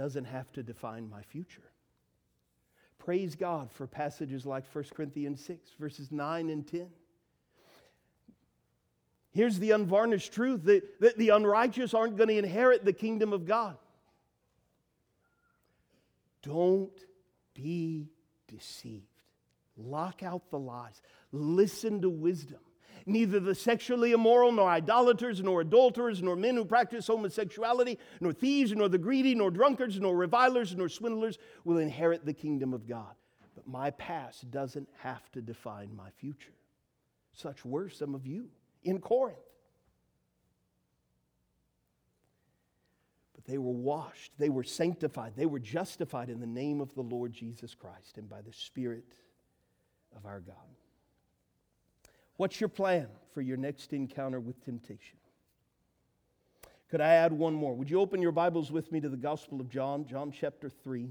doesn't 0.00 0.24
have 0.24 0.50
to 0.50 0.62
define 0.62 1.10
my 1.10 1.20
future. 1.20 1.70
Praise 2.98 3.34
God 3.34 3.70
for 3.70 3.86
passages 3.86 4.46
like 4.46 4.64
1 4.74 4.84
Corinthians 4.94 5.44
6, 5.44 5.72
verses 5.78 6.10
9 6.10 6.48
and 6.48 6.66
10. 6.66 6.88
Here's 9.32 9.58
the 9.58 9.72
unvarnished 9.72 10.32
truth 10.32 10.64
that, 10.64 11.00
that 11.00 11.18
the 11.18 11.28
unrighteous 11.28 11.92
aren't 11.92 12.16
going 12.16 12.30
to 12.30 12.38
inherit 12.38 12.82
the 12.82 12.94
kingdom 12.94 13.34
of 13.34 13.44
God. 13.44 13.76
Don't 16.40 16.98
be 17.52 18.08
deceived. 18.48 19.04
Lock 19.76 20.22
out 20.22 20.48
the 20.50 20.58
lies. 20.58 21.02
Listen 21.30 22.00
to 22.00 22.08
wisdom. 22.08 22.60
Neither 23.06 23.40
the 23.40 23.54
sexually 23.54 24.12
immoral, 24.12 24.52
nor 24.52 24.68
idolaters, 24.68 25.42
nor 25.42 25.62
adulterers, 25.62 26.22
nor 26.22 26.36
men 26.36 26.56
who 26.56 26.64
practice 26.64 27.06
homosexuality, 27.06 27.98
nor 28.20 28.32
thieves, 28.32 28.72
nor 28.72 28.88
the 28.88 28.98
greedy, 28.98 29.34
nor 29.34 29.50
drunkards, 29.50 29.98
nor 29.98 30.16
revilers, 30.16 30.74
nor 30.74 30.88
swindlers 30.88 31.38
will 31.64 31.78
inherit 31.78 32.24
the 32.24 32.32
kingdom 32.32 32.72
of 32.72 32.88
God. 32.88 33.14
But 33.54 33.66
my 33.66 33.90
past 33.90 34.50
doesn't 34.50 34.88
have 34.98 35.30
to 35.32 35.40
define 35.40 35.94
my 35.94 36.10
future. 36.18 36.54
Such 37.32 37.64
were 37.64 37.88
some 37.88 38.14
of 38.14 38.26
you 38.26 38.48
in 38.84 39.00
Corinth. 39.00 39.38
But 43.34 43.44
they 43.44 43.58
were 43.58 43.72
washed, 43.72 44.32
they 44.38 44.50
were 44.50 44.64
sanctified, 44.64 45.32
they 45.36 45.46
were 45.46 45.58
justified 45.58 46.28
in 46.28 46.40
the 46.40 46.46
name 46.46 46.80
of 46.80 46.94
the 46.94 47.02
Lord 47.02 47.32
Jesus 47.32 47.74
Christ 47.74 48.18
and 48.18 48.28
by 48.28 48.42
the 48.42 48.52
Spirit 48.52 49.04
of 50.16 50.26
our 50.26 50.40
God. 50.40 50.56
What's 52.40 52.58
your 52.58 52.70
plan 52.70 53.06
for 53.34 53.42
your 53.42 53.58
next 53.58 53.92
encounter 53.92 54.40
with 54.40 54.64
temptation? 54.64 55.18
Could 56.90 57.02
I 57.02 57.12
add 57.12 57.34
one 57.34 57.52
more? 57.52 57.74
Would 57.74 57.90
you 57.90 58.00
open 58.00 58.22
your 58.22 58.32
Bibles 58.32 58.72
with 58.72 58.90
me 58.90 58.98
to 59.00 59.10
the 59.10 59.16
Gospel 59.18 59.60
of 59.60 59.68
John, 59.68 60.06
John 60.06 60.32
chapter 60.32 60.70
3? 60.70 61.10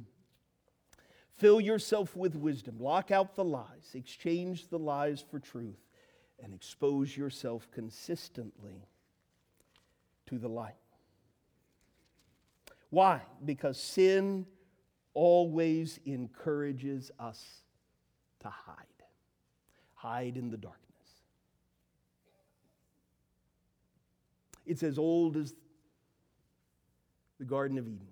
Fill 1.37 1.61
yourself 1.61 2.15
with 2.15 2.35
wisdom. 2.35 2.79
Lock 2.79 3.11
out 3.11 3.35
the 3.35 3.43
lies. 3.43 3.91
Exchange 3.93 4.69
the 4.69 4.79
lies 4.79 5.23
for 5.29 5.39
truth. 5.39 5.77
And 6.41 6.51
expose 6.51 7.15
yourself 7.15 7.67
consistently 7.71 8.87
to 10.25 10.39
the 10.39 10.49
light. 10.49 10.73
Why? 12.89 13.21
Because 13.45 13.79
sin 13.79 14.47
always 15.13 15.99
encourages 16.07 17.11
us 17.19 17.61
to 18.39 18.49
hide. 18.49 18.75
Hide 19.93 20.35
in 20.35 20.49
the 20.49 20.57
darkness. 20.57 20.88
It's 24.69 24.84
as 24.84 24.99
old 24.99 25.36
as 25.36 25.55
the 27.39 27.45
Garden 27.45 27.79
of 27.79 27.88
Eden. 27.88 28.08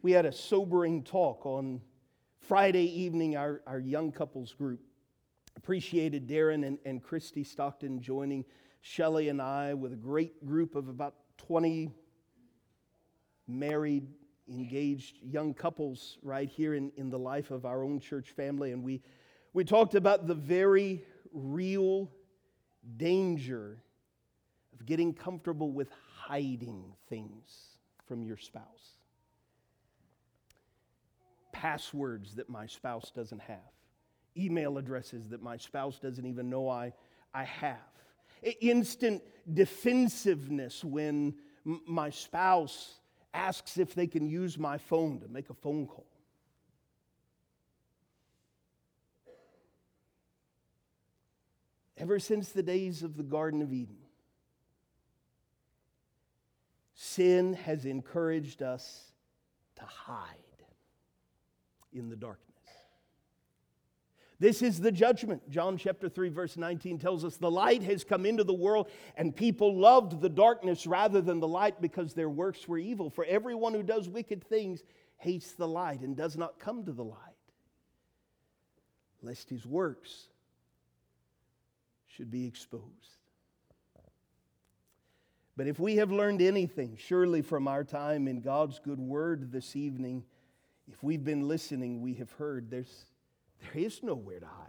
We 0.00 0.12
had 0.12 0.24
a 0.24 0.32
sobering 0.32 1.02
talk 1.02 1.44
on 1.44 1.82
Friday 2.38 2.86
evening, 3.02 3.36
our, 3.36 3.60
our 3.66 3.78
young 3.78 4.10
couples 4.10 4.54
group. 4.54 4.80
Appreciated 5.54 6.26
Darren 6.26 6.66
and, 6.66 6.78
and 6.86 7.02
Christy 7.02 7.44
Stockton 7.44 8.00
joining 8.00 8.46
Shelley 8.80 9.28
and 9.28 9.42
I 9.42 9.74
with 9.74 9.92
a 9.92 9.96
great 9.96 10.46
group 10.46 10.74
of 10.74 10.88
about 10.88 11.16
20 11.36 11.92
married, 13.46 14.08
engaged 14.48 15.18
young 15.22 15.52
couples 15.52 16.16
right 16.22 16.48
here 16.48 16.72
in, 16.72 16.90
in 16.96 17.10
the 17.10 17.18
life 17.18 17.50
of 17.50 17.66
our 17.66 17.84
own 17.84 18.00
church 18.00 18.30
family. 18.30 18.72
And 18.72 18.82
we, 18.82 19.02
we 19.52 19.64
talked 19.64 19.94
about 19.94 20.26
the 20.26 20.34
very 20.34 21.04
real 21.34 22.10
danger 22.96 23.82
of 24.72 24.86
getting 24.86 25.12
comfortable 25.12 25.70
with 25.70 25.88
hiding 26.14 26.94
things 27.08 27.78
from 28.06 28.22
your 28.22 28.36
spouse. 28.36 28.96
Passwords 31.52 32.34
that 32.36 32.48
my 32.48 32.66
spouse 32.66 33.10
doesn't 33.14 33.40
have, 33.40 33.58
email 34.36 34.78
addresses 34.78 35.28
that 35.28 35.42
my 35.42 35.56
spouse 35.56 35.98
doesn't 35.98 36.24
even 36.26 36.48
know 36.48 36.68
I, 36.68 36.92
I 37.34 37.44
have, 37.44 37.76
instant 38.60 39.22
defensiveness 39.52 40.84
when 40.84 41.34
m- 41.66 41.82
my 41.86 42.10
spouse 42.10 43.00
asks 43.34 43.78
if 43.78 43.94
they 43.94 44.06
can 44.06 44.26
use 44.26 44.58
my 44.58 44.78
phone 44.78 45.20
to 45.20 45.28
make 45.28 45.50
a 45.50 45.54
phone 45.54 45.86
call. 45.86 46.09
Ever 52.00 52.18
since 52.18 52.48
the 52.48 52.62
days 52.62 53.02
of 53.02 53.16
the 53.16 53.22
Garden 53.22 53.60
of 53.60 53.72
Eden. 53.72 53.98
Sin 56.94 57.52
has 57.52 57.84
encouraged 57.84 58.62
us 58.62 59.12
to 59.76 59.84
hide 59.84 60.26
in 61.92 62.08
the 62.08 62.16
darkness. 62.16 62.46
This 64.38 64.62
is 64.62 64.80
the 64.80 64.90
judgment. 64.90 65.50
John 65.50 65.76
chapter 65.76 66.08
3, 66.08 66.30
verse 66.30 66.56
19 66.56 66.98
tells 66.98 67.26
us 67.26 67.36
the 67.36 67.50
light 67.50 67.82
has 67.82 68.04
come 68.04 68.24
into 68.24 68.44
the 68.44 68.54
world, 68.54 68.88
and 69.16 69.36
people 69.36 69.78
loved 69.78 70.22
the 70.22 70.30
darkness 70.30 70.86
rather 70.86 71.20
than 71.20 71.40
the 71.40 71.48
light 71.48 71.82
because 71.82 72.14
their 72.14 72.30
works 72.30 72.66
were 72.66 72.78
evil. 72.78 73.10
For 73.10 73.26
everyone 73.26 73.74
who 73.74 73.82
does 73.82 74.08
wicked 74.08 74.42
things 74.42 74.82
hates 75.18 75.52
the 75.52 75.68
light 75.68 76.00
and 76.00 76.16
does 76.16 76.38
not 76.38 76.58
come 76.58 76.84
to 76.84 76.92
the 76.92 77.04
light, 77.04 77.18
lest 79.20 79.50
his 79.50 79.66
works 79.66 80.29
should 82.16 82.30
be 82.30 82.46
exposed. 82.46 82.84
But 85.56 85.66
if 85.66 85.78
we 85.78 85.96
have 85.96 86.10
learned 86.10 86.40
anything, 86.40 86.96
surely 86.98 87.42
from 87.42 87.68
our 87.68 87.84
time 87.84 88.26
in 88.28 88.40
God's 88.40 88.78
good 88.78 88.98
word 88.98 89.52
this 89.52 89.76
evening, 89.76 90.24
if 90.90 91.02
we've 91.02 91.24
been 91.24 91.46
listening, 91.46 92.00
we 92.00 92.14
have 92.14 92.32
heard 92.32 92.70
there's, 92.70 93.04
there 93.60 93.82
is 93.82 94.02
nowhere 94.02 94.40
to 94.40 94.46
hide. 94.46 94.66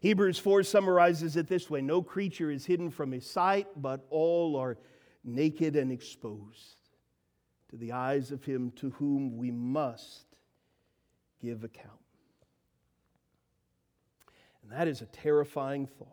Hebrews 0.00 0.38
4 0.38 0.62
summarizes 0.62 1.36
it 1.36 1.48
this 1.48 1.68
way 1.68 1.82
No 1.82 2.02
creature 2.02 2.50
is 2.50 2.64
hidden 2.64 2.90
from 2.90 3.10
his 3.10 3.28
sight, 3.28 3.66
but 3.76 4.06
all 4.10 4.56
are 4.56 4.78
naked 5.24 5.76
and 5.76 5.90
exposed 5.90 6.76
to 7.70 7.76
the 7.76 7.92
eyes 7.92 8.30
of 8.30 8.44
him 8.44 8.70
to 8.76 8.90
whom 8.90 9.36
we 9.36 9.50
must 9.50 10.24
give 11.42 11.64
account. 11.64 11.98
And 14.68 14.78
that 14.78 14.86
is 14.86 15.00
a 15.00 15.06
terrifying 15.06 15.86
thought. 15.86 16.08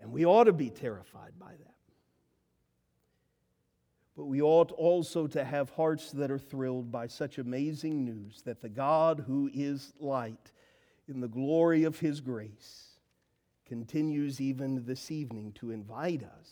And 0.00 0.12
we 0.12 0.26
ought 0.26 0.44
to 0.44 0.52
be 0.52 0.68
terrified 0.68 1.32
by 1.38 1.52
that. 1.52 1.74
But 4.16 4.26
we 4.26 4.42
ought 4.42 4.70
also 4.72 5.26
to 5.28 5.42
have 5.42 5.70
hearts 5.70 6.12
that 6.12 6.30
are 6.30 6.38
thrilled 6.38 6.92
by 6.92 7.06
such 7.06 7.38
amazing 7.38 8.04
news 8.04 8.42
that 8.42 8.60
the 8.60 8.68
God 8.68 9.24
who 9.26 9.50
is 9.52 9.94
light, 9.98 10.52
in 11.08 11.20
the 11.20 11.28
glory 11.28 11.84
of 11.84 12.00
his 12.00 12.20
grace, 12.20 12.98
continues 13.66 14.40
even 14.42 14.84
this 14.84 15.10
evening 15.10 15.52
to 15.52 15.70
invite 15.70 16.22
us 16.22 16.50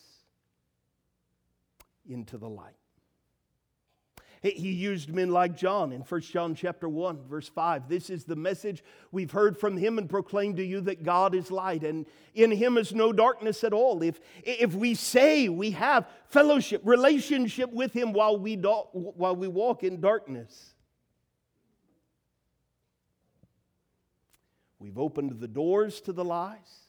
into 2.09 2.39
the 2.39 2.49
light. 2.49 2.82
He 4.43 4.73
used 4.73 5.15
men 5.15 5.31
like 5.31 5.57
John 5.57 5.93
in 5.93 6.01
1 6.01 6.21
John 6.23 6.57
chapter 6.57 6.89
1 6.89 7.29
verse 7.29 7.47
5. 7.49 7.89
This 7.89 8.11
is 8.11 8.25
the 8.25 8.35
message 8.35 8.83
we've 9.13 9.31
heard 9.31 9.57
from 9.57 9.77
him 9.77 9.99
and 9.99 10.11
proclaimed 10.11 10.57
to 10.57 10.65
you 10.65 10.81
that 10.81 11.05
God 11.05 11.33
is 11.33 11.53
light 11.53 11.85
and 11.85 12.07
in 12.35 12.51
him 12.51 12.77
is 12.77 12.93
no 12.93 13.13
darkness 13.13 13.63
at 13.63 13.73
all. 13.73 14.03
If, 14.03 14.19
if 14.43 14.75
we 14.75 14.95
say 14.97 15.49
we 15.49 15.71
have 15.73 16.09
fellowship, 16.27 16.83
relationship 16.85 17.73
with 17.73 17.93
him 17.93 18.13
while 18.13 18.37
we, 18.37 18.57
do, 18.57 18.83
while 18.93 19.37
we 19.37 19.47
walk 19.47 19.85
in 19.85 20.01
darkness, 20.01 20.75
we've 24.81 24.99
opened 24.99 25.39
the 25.39 25.47
doors 25.47 26.01
to 26.01 26.13
the 26.13 26.25
lies. 26.25 26.89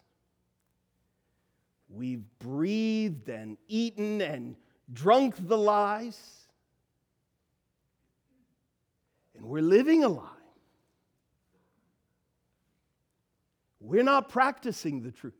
We've 1.87 2.23
breathed 2.39 3.29
and 3.29 3.59
eaten 3.67 4.21
and 4.21 4.55
drunk 4.91 5.35
the 5.47 5.57
lies 5.57 6.42
we're 9.45 9.61
living 9.61 10.03
a 10.03 10.09
lie. 10.09 10.29
We're 13.79 14.03
not 14.03 14.29
practicing 14.29 15.01
the 15.01 15.11
truth. 15.11 15.33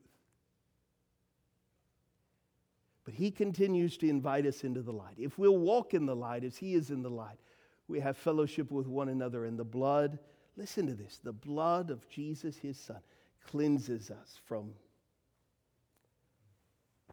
But 3.06 3.14
he 3.14 3.32
continues 3.32 3.98
to 3.98 4.10
invite 4.10 4.46
us 4.46 4.64
into 4.64 4.82
the 4.82 4.92
light. 4.92 5.16
If 5.18 5.38
we'll 5.38 5.58
walk 5.58 5.94
in 5.94 6.06
the 6.06 6.16
light 6.16 6.44
as 6.44 6.58
he 6.58 6.74
is 6.74 6.90
in 6.90 7.02
the 7.02 7.10
light, 7.10 7.40
we 7.88 8.00
have 8.00 8.18
fellowship 8.18 8.72
with 8.72 8.88
one 8.88 9.10
another, 9.10 9.46
and 9.46 9.58
the 9.58 9.66
blood, 9.66 10.20
listen 10.56 10.88
to 10.88 10.94
this, 10.94 11.20
the 11.24 11.34
blood 11.34 11.90
of 11.90 12.08
Jesus, 12.10 12.58
his 12.58 12.78
son, 12.78 13.00
cleanses 13.46 14.10
us 14.10 14.40
from 14.46 14.72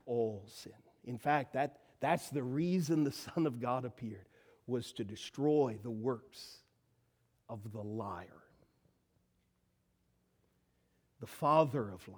all 0.07 0.45
sin. 0.47 0.72
In 1.05 1.18
fact, 1.18 1.53
that, 1.55 1.78
that's 2.01 2.30
the 2.30 2.43
reason 2.43 3.05
the 3.05 3.12
Son 3.12 3.47
of 3.47 3.61
God 3.61 3.84
appeared, 3.84 4.28
was 4.66 4.93
to 4.93 5.05
destroy 5.05 5.76
the 5.82 5.91
works 5.91 6.60
of 7.51 7.72
the 7.72 7.82
liar, 7.82 8.44
the 11.20 11.26
father 11.26 11.90
of 11.90 12.07
lies. 12.07 12.16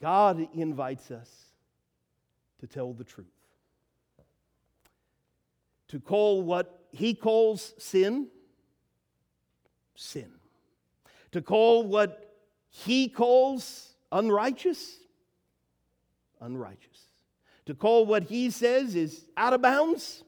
God 0.00 0.48
invites 0.54 1.10
us 1.10 1.28
to 2.60 2.66
tell 2.66 2.94
the 2.94 3.04
truth, 3.04 3.26
to 5.88 6.00
call 6.00 6.42
what 6.42 6.86
he 6.92 7.14
calls 7.14 7.74
sin, 7.76 8.28
sin, 9.94 10.30
to 11.32 11.42
call 11.42 11.84
what 11.84 12.34
he 12.70 13.08
calls 13.08 13.94
unrighteous, 14.10 14.96
unrighteous, 16.40 17.08
to 17.66 17.74
call 17.74 18.06
what 18.06 18.22
he 18.22 18.48
says 18.50 18.94
is 18.94 19.26
out 19.36 19.52
of 19.52 19.60
bounds, 19.60 20.24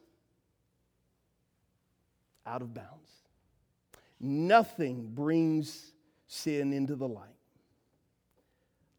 out 2.47 2.63
of 2.63 2.75
bounds. 2.75 3.11
Nothing 4.21 5.09
brings 5.15 5.93
sin 6.27 6.73
into 6.73 6.97
the 6.97 7.09
light 7.09 7.29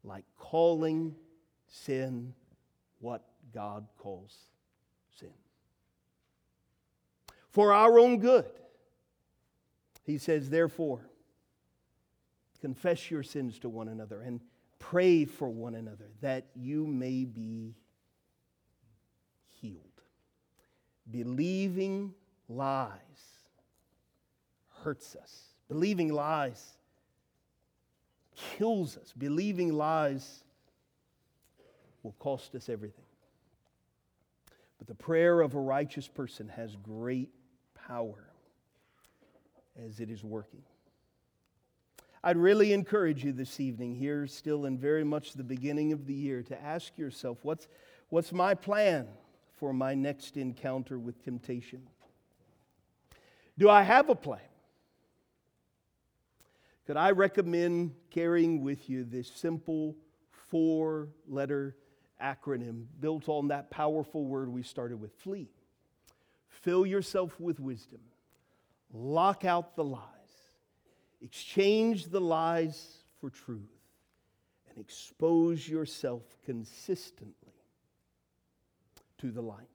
like 0.04 0.24
calling 0.38 1.14
sin 1.66 2.34
what 3.00 3.24
God 3.52 3.86
calls 3.98 4.36
sin. 5.18 5.32
For 7.50 7.72
our 7.72 7.98
own 7.98 8.18
good, 8.18 8.50
he 10.04 10.18
says, 10.18 10.50
therefore, 10.50 11.00
confess 12.60 13.10
your 13.10 13.22
sins 13.22 13.58
to 13.60 13.68
one 13.68 13.88
another 13.88 14.20
and 14.20 14.40
pray 14.78 15.24
for 15.24 15.48
one 15.48 15.74
another 15.74 16.10
that 16.20 16.46
you 16.54 16.86
may 16.86 17.24
be 17.24 17.74
healed. 19.60 19.80
Believing 21.10 22.12
lies 22.48 22.90
hurts 24.84 25.16
us. 25.16 25.54
Believing 25.68 26.12
lies 26.12 26.76
kills 28.36 28.96
us. 28.96 29.12
Believing 29.16 29.72
lies 29.72 30.44
will 32.02 32.14
cost 32.18 32.54
us 32.54 32.68
everything. 32.68 33.04
But 34.78 34.88
the 34.88 34.94
prayer 34.94 35.40
of 35.40 35.54
a 35.54 35.60
righteous 35.60 36.06
person 36.06 36.48
has 36.48 36.76
great 36.76 37.30
power 37.88 38.28
as 39.82 40.00
it 40.00 40.10
is 40.10 40.22
working. 40.22 40.62
I'd 42.22 42.36
really 42.36 42.72
encourage 42.72 43.24
you 43.24 43.32
this 43.32 43.60
evening, 43.60 43.94
here 43.94 44.26
still 44.26 44.64
in 44.64 44.78
very 44.78 45.04
much 45.04 45.32
the 45.32 45.44
beginning 45.44 45.92
of 45.92 46.06
the 46.06 46.14
year, 46.14 46.42
to 46.44 46.62
ask 46.62 46.96
yourself 46.96 47.38
what's, 47.42 47.68
what's 48.08 48.32
my 48.32 48.54
plan 48.54 49.06
for 49.56 49.72
my 49.72 49.94
next 49.94 50.36
encounter 50.36 50.98
with 50.98 51.22
temptation? 51.22 51.82
Do 53.58 53.68
I 53.68 53.82
have 53.82 54.08
a 54.08 54.14
plan? 54.14 54.40
Could 56.86 56.96
I 56.98 57.12
recommend 57.12 57.94
carrying 58.10 58.62
with 58.62 58.90
you 58.90 59.04
this 59.04 59.28
simple 59.28 59.96
four 60.30 61.08
letter 61.26 61.76
acronym 62.22 62.84
built 63.00 63.28
on 63.28 63.48
that 63.48 63.70
powerful 63.70 64.26
word 64.26 64.50
we 64.50 64.62
started 64.62 65.00
with 65.00 65.14
flee? 65.14 65.48
Fill 66.48 66.84
yourself 66.84 67.40
with 67.40 67.58
wisdom, 67.58 68.00
lock 68.92 69.44
out 69.44 69.76
the 69.76 69.84
lies, 69.84 70.02
exchange 71.22 72.06
the 72.06 72.20
lies 72.20 72.98
for 73.18 73.30
truth, 73.30 73.60
and 74.68 74.78
expose 74.78 75.66
yourself 75.66 76.22
consistently 76.44 77.54
to 79.18 79.30
the 79.30 79.42
light. 79.42 79.68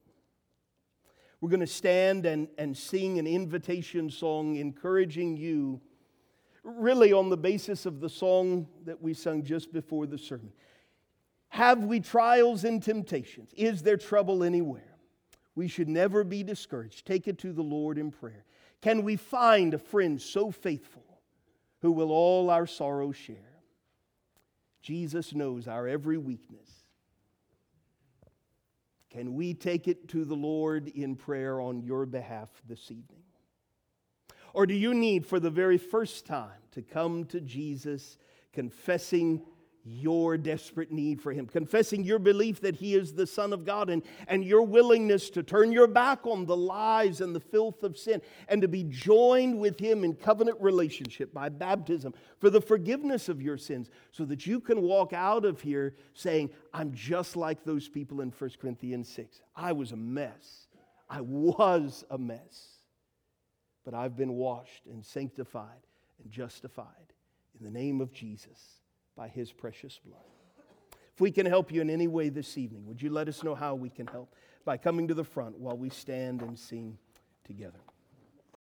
We're 1.41 1.49
going 1.49 1.60
to 1.62 1.68
stand 1.68 2.26
and, 2.26 2.49
and 2.57 2.78
sing 2.78 3.18
an 3.18 3.26
invitation 3.26 4.12
song 4.12 4.57
encouraging 4.57 5.38
you 5.38 5.82
really 6.64 7.14
on 7.14 7.30
the 7.30 7.38
basis 7.38 7.86
of 7.86 7.99
the 7.99 8.10
song 8.10 8.68
that 8.86 9.01
we 9.01 9.14
sung 9.14 9.43
just 9.43 9.72
before 9.72 10.05
the 10.05 10.18
sermon. 10.18 10.51
Have 11.49 11.84
we 11.86 11.99
trials 11.99 12.64
and 12.64 12.82
temptations? 12.82 13.51
Is 13.55 13.82
there 13.82 13.97
trouble 13.97 14.43
anywhere? 14.43 14.95
We 15.55 15.68
should 15.68 15.89
never 15.89 16.24
be 16.24 16.43
discouraged. 16.43 17.05
Take 17.05 17.28
it 17.28 17.38
to 17.39 17.51
the 17.51 17.64
Lord 17.64 17.97
in 17.97 18.12
prayer. 18.12 18.45
Can 18.82 19.03
we 19.03 19.16
find 19.16 19.74
a 19.74 19.80
friend 19.80 20.22
so 20.22 20.51
faithful 20.51 21.03
who 21.82 21.91
will 21.91 22.12
all 22.12 22.49
our 22.49 22.68
sorrows 22.68 23.16
share? 23.16 23.36
Jesus 24.82 25.34
knows 25.34 25.68
our 25.68 25.88
every 25.88 26.18
weakness. 26.18 26.70
Can 29.10 29.34
we 29.34 29.53
take 29.53 29.88
it 29.88 30.07
to 30.10 30.24
the 30.24 30.36
Lord 30.36 30.88
in 30.89 31.16
prayer 31.16 31.60
on 31.60 31.82
your 31.82 32.05
behalf 32.05 32.49
this 32.68 32.91
evening? 32.91 33.24
Or 34.54 34.66
do 34.66 34.74
you 34.74 34.93
need 34.93 35.26
for 35.26 35.39
the 35.39 35.50
very 35.50 35.78
first 35.78 36.26
time 36.26 36.52
to 36.72 36.82
come 36.82 37.26
to 37.26 37.41
Jesus 37.41 38.18
confessing 38.54 39.41
your 39.86 40.38
desperate 40.38 40.91
need 40.91 41.22
for 41.22 41.32
Him, 41.32 41.47
confessing 41.47 42.04
your 42.04 42.20
belief 42.20 42.62
that 42.62 42.76
He 42.76 42.95
is 42.95 43.14
the 43.14 43.26
Son 43.26 43.54
of 43.54 43.66
God, 43.66 43.89
and, 43.89 44.04
and 44.28 44.43
your 44.43 44.62
willingness 44.62 45.30
to 45.32 45.43
turn 45.43 45.72
your 45.72 45.88
back 45.88 46.26
on 46.26 46.45
the 46.45 46.56
lies 46.56 47.22
and 47.22 47.36
the 47.36 47.39
filth 47.39 47.84
of 47.84 47.97
sin, 47.97 48.22
and 48.47 48.62
to 48.62 48.68
be 48.68 48.84
joined 48.84 49.58
with 49.58 49.80
Him 49.80 50.04
in 50.04 50.14
covenant 50.14 50.58
relationship 50.60 51.34
by 51.34 51.50
baptism 51.50 52.14
for 52.39 52.50
the 52.50 52.62
forgiveness 52.62 53.30
of 53.30 53.41
your 53.41 53.58
sins, 53.58 53.89
so 54.12 54.26
that 54.26 54.45
you 54.45 54.60
can 54.60 54.82
walk 54.82 55.14
out 55.14 55.45
of 55.45 55.62
here 55.62 55.95
saying, 56.14 56.50
I'm 56.74 56.93
just 56.93 57.36
like 57.36 57.64
those 57.64 57.88
people 57.88 58.22
in 58.22 58.32
1 58.32 58.52
Corinthians 58.62 59.10
6. 59.10 59.41
I 59.56 59.72
was 59.72 59.91
a 59.91 59.97
mess. 59.97 60.68
I 61.10 61.22
was 61.22 62.04
a 62.12 62.18
mess. 62.18 62.78
But 63.89 63.97
I've 63.97 64.15
been 64.15 64.33
washed 64.33 64.85
and 64.85 65.03
sanctified 65.03 65.87
and 66.21 66.31
justified 66.31 66.85
in 67.57 67.65
the 67.65 67.71
name 67.71 68.01
of 68.01 68.13
Jesus 68.13 68.81
by 69.17 69.27
his 69.27 69.51
precious 69.51 69.99
blood. 70.05 70.21
If 71.15 71.19
we 71.19 71.31
can 71.31 71.47
help 71.47 71.71
you 71.71 71.81
in 71.81 71.89
any 71.89 72.07
way 72.07 72.29
this 72.29 72.55
evening, 72.55 72.85
would 72.85 73.01
you 73.01 73.09
let 73.09 73.27
us 73.27 73.43
know 73.43 73.55
how 73.55 73.73
we 73.73 73.89
can 73.89 74.05
help 74.05 74.35
by 74.63 74.77
coming 74.77 75.07
to 75.07 75.15
the 75.15 75.23
front 75.23 75.57
while 75.57 75.75
we 75.75 75.89
stand 75.89 76.43
and 76.43 76.59
sing 76.59 76.99
together? 77.43 77.79